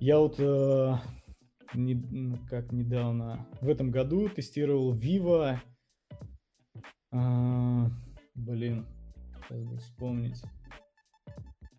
[0.00, 1.00] Я вот а,
[1.74, 5.58] не, как недавно в этом году тестировал Vivo.
[7.12, 7.90] А,
[8.34, 8.84] блин,
[9.48, 10.42] сейчас бы вспомнить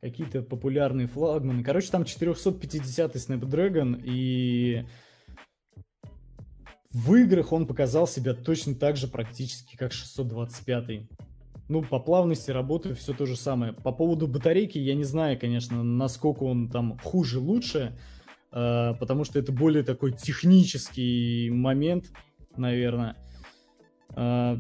[0.02, 1.64] какие-то популярные флагманы.
[1.64, 4.86] Короче, там 450-й Snapdragon, и
[6.92, 11.08] в играх он показал себя точно так же практически, как 625-й.
[11.70, 13.74] Ну, по плавности работы все то же самое.
[13.74, 17.98] По поводу батарейки я не знаю, конечно, насколько он там хуже, лучше,
[18.54, 22.06] э, потому что это более такой технический момент,
[22.56, 23.18] наверное.
[24.16, 24.58] Э,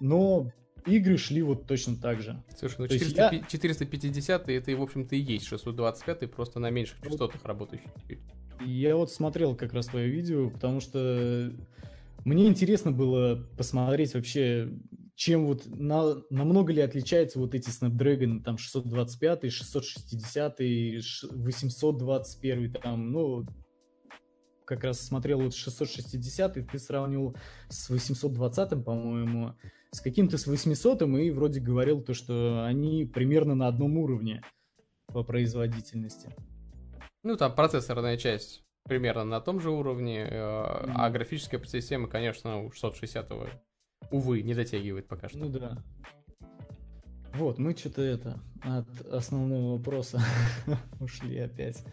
[0.00, 0.50] но
[0.86, 2.42] игры шли вот точно так же.
[2.56, 3.42] Слушай, ну 400, я...
[3.42, 7.88] 450 это, в общем-то, и есть 625 просто на меньших частотах работающий
[8.64, 11.52] Я вот смотрел как раз твое видео, потому что
[12.24, 14.70] мне интересно было посмотреть вообще,
[15.14, 20.58] чем вот на, намного ли отличаются вот эти Snapdragon там 625, 660,
[21.32, 23.46] 821 там, ну,
[24.64, 27.36] как раз смотрел вот 660, и ты сравнивал
[27.68, 29.56] с 820, по-моему,
[29.92, 34.42] с каким-то с 800, и вроде говорил то, что они примерно на одном уровне
[35.06, 36.34] по производительности.
[37.22, 40.92] Ну, там процессорная часть примерно на том же уровне, mm-hmm.
[40.94, 43.30] а графическая система, конечно, у 660
[44.10, 45.38] увы, не дотягивает пока что.
[45.38, 45.82] Ну да.
[47.34, 50.20] Вот, мы что-то это от основного вопроса
[51.00, 51.84] ушли опять.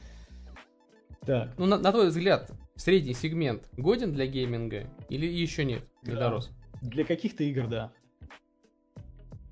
[1.25, 1.53] Так.
[1.57, 6.19] Ну, на, на твой взгляд, средний сегмент годен для гейминга или еще нет для да.
[6.21, 6.51] дорос?
[6.81, 7.91] Для каких-то игр, да.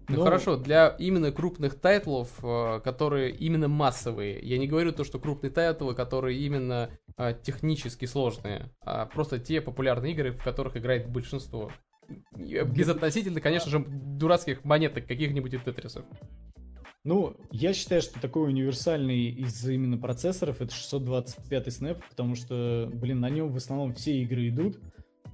[0.08, 0.24] Ну Но...
[0.24, 4.40] хорошо, для именно крупных тайтлов, э, которые именно массовые.
[4.40, 9.62] Я не говорю то, что крупные тайтлы, которые именно э, технически сложные, а просто те
[9.62, 11.72] популярные игры, в которых играет большинство.
[12.38, 16.06] Безотносительно, конечно же, дурацких монеток каких-нибудь и тетрисов.
[17.04, 23.20] Ну, я считаю, что такой универсальный из именно процессоров это 625 Snap, потому что, блин,
[23.20, 24.80] на нем в основном все игры идут.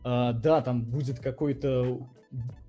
[0.03, 2.09] А, да, там будет какой-то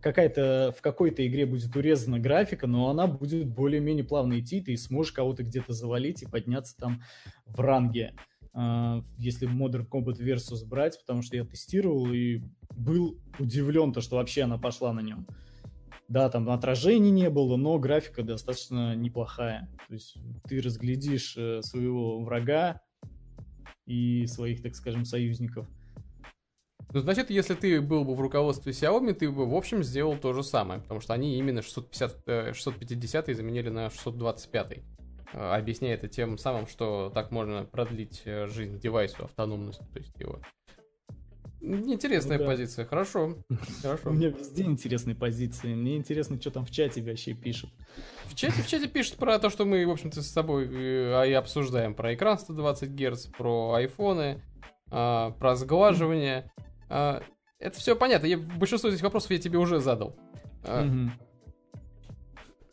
[0.00, 5.12] какая-то в какой-то игре будет урезана графика, но она будет более-менее плавно идти, ты сможешь
[5.12, 7.02] кого-то где-то завалить и подняться там
[7.46, 8.14] в ранге.
[8.54, 12.42] Uh, если Modern Combat Versus брать, потому что я тестировал и
[12.76, 15.26] был удивлен, то, что вообще она пошла на нем.
[16.08, 19.70] Да, там отражений не было, но графика достаточно неплохая.
[19.88, 22.82] То есть ты разглядишь э, своего врага
[23.86, 25.66] и своих, так скажем, союзников.
[26.92, 30.32] Ну, значит, если ты был бы в руководстве Xiaomi, ты бы, в общем, сделал то
[30.34, 34.78] же самое, потому что они именно 650, 650 э, заменили на 625.
[35.32, 40.18] Э, объясняя это тем самым, что так можно продлить э, жизнь девайсу, автономность, то есть
[40.20, 40.40] его.
[41.62, 42.50] Интересная ну, да.
[42.50, 43.36] позиция, хорошо.
[43.82, 44.10] хорошо.
[44.10, 45.74] У меня везде интересные позиции.
[45.74, 47.70] Мне интересно, что там в чате вообще пишут.
[48.26, 51.32] В чате, в чате пишут про то, что мы, в общем-то, с собой а, и
[51.32, 51.94] обсуждаем.
[51.94, 54.42] Про экран 120 Гц, про айфоны,
[54.90, 56.51] а, про сглаживание.
[56.92, 57.22] А,
[57.58, 58.26] это все понятно.
[58.26, 60.14] Я, большинство этих вопросов я тебе уже задал.
[60.62, 61.10] Угу.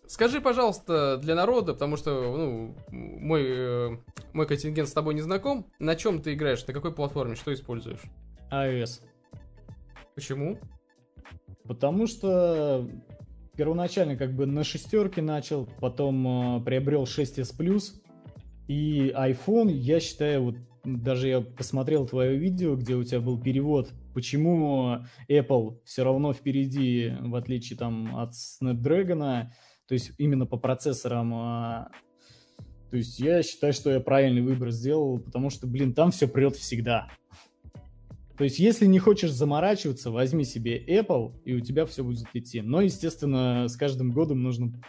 [0.08, 3.98] Скажи, пожалуйста, для народа, потому что ну, мой, э,
[4.34, 8.02] мой контингент с тобой не знаком, на чем ты играешь, на какой платформе, что используешь?
[8.52, 9.02] iOS.
[10.16, 10.58] Почему?
[11.64, 12.90] Потому что
[13.56, 18.02] первоначально как бы на шестерке начал, потом э, приобрел 6s Plus
[18.68, 23.92] и iPhone, я считаю, вот даже я посмотрел твое видео, где у тебя был перевод,
[24.20, 24.98] почему
[25.30, 29.48] Apple все равно впереди, в отличие там от Snapdragon,
[29.88, 31.34] то есть именно по процессорам.
[31.34, 31.90] А,
[32.92, 36.58] то есть я считаю, что я правильный выбор сделал, потому что, блин, там все прет
[36.58, 37.08] всегда.
[38.38, 42.60] То есть, если не хочешь заморачиваться, возьми себе Apple, и у тебя все будет идти.
[42.62, 44.82] Но, естественно, с каждым годом нужно...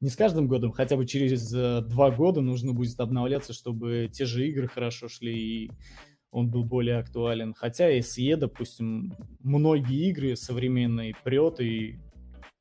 [0.00, 4.26] Не с каждым годом, хотя бы через э, два года нужно будет обновляться, чтобы те
[4.26, 5.70] же игры хорошо шли и
[6.30, 7.54] он был более актуален.
[7.54, 11.98] Хотя SE, допустим, многие игры современные прет и,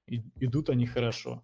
[0.07, 1.43] и идут они хорошо.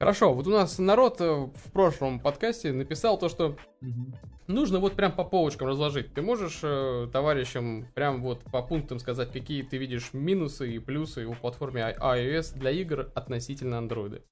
[0.00, 4.14] Хорошо, вот у нас народ э, в прошлом подкасте написал то, что угу.
[4.46, 6.14] нужно вот прям по полочкам разложить.
[6.14, 11.26] Ты можешь э, товарищам прям вот по пунктам сказать, какие ты видишь минусы и плюсы
[11.26, 14.22] у платформы iOS для игр относительно Android?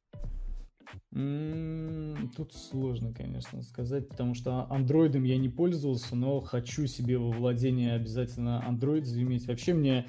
[1.11, 7.95] Тут сложно, конечно, сказать, потому что андроидом я не пользовался, но хочу себе во владение
[7.95, 9.47] обязательно Android заиметь.
[9.47, 10.07] Вообще мне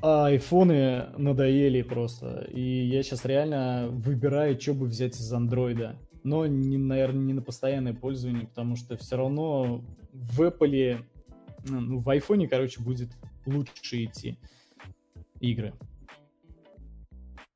[0.00, 2.48] айфоны надоели просто.
[2.52, 5.98] И я сейчас реально выбираю, что бы взять из андроида.
[6.24, 11.04] Но, не, наверное, не на постоянное пользование, потому что все равно в Apple,
[11.68, 13.10] ну, в айфоне, короче, будет
[13.46, 14.38] лучше идти
[15.40, 15.72] игры.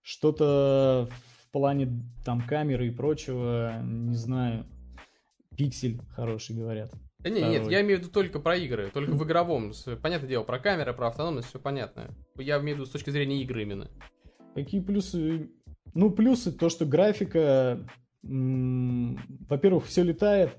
[0.03, 4.67] Что-то в плане там камеры и прочего, не знаю.
[5.57, 6.91] Пиксель хороший, говорят.
[7.19, 9.73] Да не, нет, я имею в виду только про игры, только в игровом.
[10.03, 12.11] Понятное дело, про камеры, про автономность, все понятно.
[12.37, 13.89] Я имею в виду с точки зрения игры именно.
[14.55, 15.51] Какие плюсы?
[15.95, 17.87] Ну, плюсы то, что графика,
[18.23, 20.57] во-первых, все летает,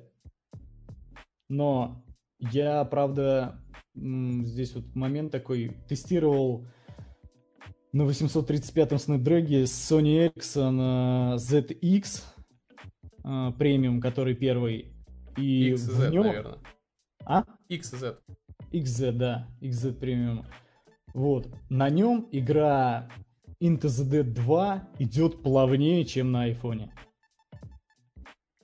[1.49, 2.05] но
[2.39, 3.59] я, правда,
[3.95, 6.67] здесь вот момент такой, тестировал
[7.93, 12.23] на 835-м Snapdragon Sony Ericsson ZX
[13.57, 14.93] премиум, который первый,
[15.37, 16.23] и XZ, в нем...
[16.23, 16.59] наверное.
[17.25, 17.45] А?
[17.69, 18.17] XZ.
[18.71, 19.47] XZ, да.
[19.61, 20.45] XZ премиум.
[21.13, 21.47] Вот.
[21.69, 23.09] На нем игра
[23.61, 26.93] Into the Dead 2 идет плавнее, чем на айфоне.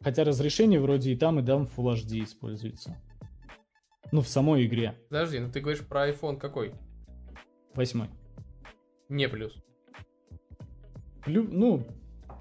[0.02, 2.98] Хотя разрешение вроде и там, и там Full HD используется.
[4.12, 4.98] Ну, в самой игре.
[5.10, 6.74] Подожди, ну ты говоришь про iPhone какой?
[7.76, 8.10] Восьмой.
[9.10, 9.54] Не плюс.
[11.26, 11.86] Плю, ну,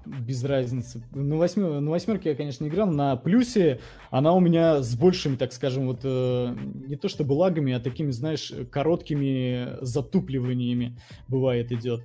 [0.05, 1.03] без разницы.
[1.11, 2.87] На, восьмер, на восьмерке я, конечно, не играл.
[2.87, 3.79] На плюсе
[4.11, 6.55] она у меня с большими, так скажем, вот э,
[6.87, 10.97] не то чтобы лагами, а такими, знаешь, короткими затупливаниями
[11.27, 12.01] бывает идет.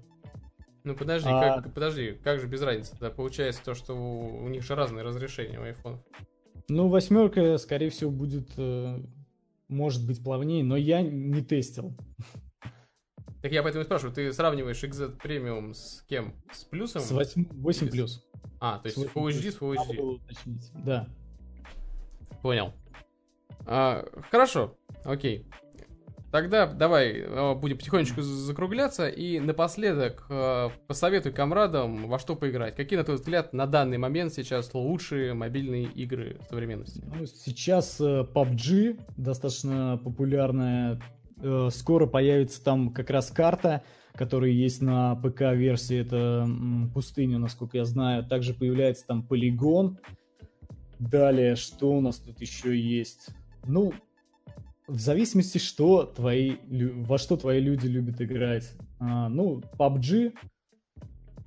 [0.83, 1.61] Ну подожди, а...
[1.61, 2.97] как, подожди, как же без разницы?
[3.01, 5.99] Да, получается то, что у, у них же разные разрешения у iPhone.
[6.69, 8.99] Ну, восьмерка, скорее всего, будет, э,
[9.69, 11.95] может быть, плавнее, но я не тестил.
[13.45, 16.33] Так я поэтому и спрашиваю, ты сравниваешь XZ Premium с кем?
[16.51, 17.03] С плюсом?
[17.03, 18.27] С 8, 8 плюс.
[18.59, 20.61] А, то есть Full HD с Full HD.
[20.83, 21.07] Да.
[22.41, 22.73] Понял.
[23.67, 25.47] А, хорошо, окей.
[26.33, 32.77] Тогда давай а, будем потихонечку закругляться и напоследок а, посоветуй комрадам, во что поиграть.
[32.77, 37.05] Какие, на твой взгляд, на данный момент сейчас лучшие мобильные игры современности?
[37.05, 40.99] Ну, сейчас э, PUBG достаточно популярная Э,
[41.71, 43.83] скоро появится там как раз карта,
[44.15, 46.49] которая есть на ПК-версии, это
[46.93, 48.25] пустыня, насколько я знаю.
[48.25, 49.99] Также появляется там полигон.
[50.99, 53.29] Далее, что у нас тут еще есть?
[53.67, 53.93] Ну,
[54.87, 58.73] в зависимости, что твои, во что твои люди любят играть.
[59.01, 60.35] А, ну, PUBG.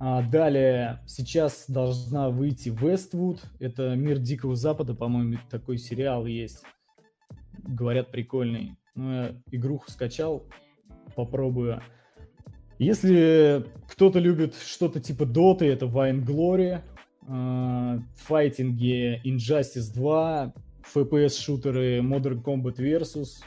[0.00, 3.40] А, далее, сейчас должна выйти Westwood.
[3.58, 6.62] Это Мир Дикого Запада, по-моему, такой сериал есть.
[7.64, 8.77] Говорят, прикольный.
[8.98, 10.48] Ну, игруху скачал,
[11.14, 11.80] попробую.
[12.80, 16.80] Если кто-то любит что-то типа Доты, это Vine Glory,
[17.28, 20.52] э, файтинги Injustice 2,
[20.92, 23.44] FPS-шутеры Modern Combat Versus.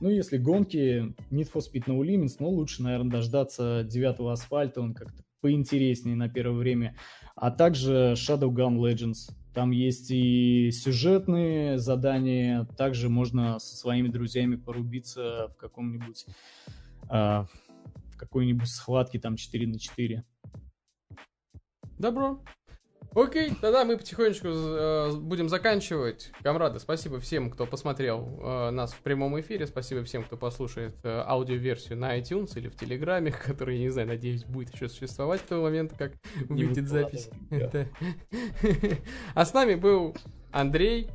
[0.00, 4.94] Ну, если гонки, Need for Speed No Limits, но лучше, наверное, дождаться девятого асфальта, он
[4.94, 6.96] как-то поинтереснее на первое время.
[7.36, 9.30] А также Shadowgun Legends.
[9.52, 16.26] Там есть и сюжетные задания, также можно со своими друзьями порубиться в каком-нибудь
[17.10, 20.24] э, в какой-нибудь схватке там 4 на 4.
[21.98, 22.42] Добро.
[23.14, 26.30] Окей, тогда мы потихонечку э, будем заканчивать.
[26.42, 29.66] Камрады, спасибо всем, кто посмотрел э, нас в прямом эфире.
[29.66, 34.06] Спасибо всем, кто послушает э, аудиоверсию на iTunes или в Телеграме, который, я не знаю,
[34.06, 36.12] надеюсь, будет еще существовать к тому моменту, как
[36.48, 37.30] не выйдет запись.
[39.34, 40.14] А с нами был
[40.52, 41.08] Андрей.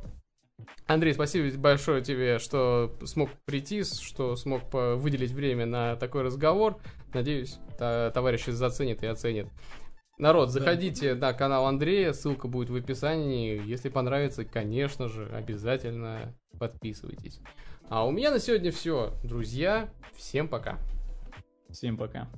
[0.86, 6.78] Андрей, спасибо большое тебе, что смог прийти, что смог выделить время на такой разговор.
[7.12, 9.48] Надеюсь, товарищи заценят и оценят.
[10.18, 13.62] Народ, заходите на канал Андрея, ссылка будет в описании.
[13.66, 17.40] Если понравится, конечно же, обязательно подписывайтесь.
[17.90, 19.90] А у меня на сегодня все, друзья.
[20.14, 20.78] Всем пока.
[21.68, 22.28] Всем пока.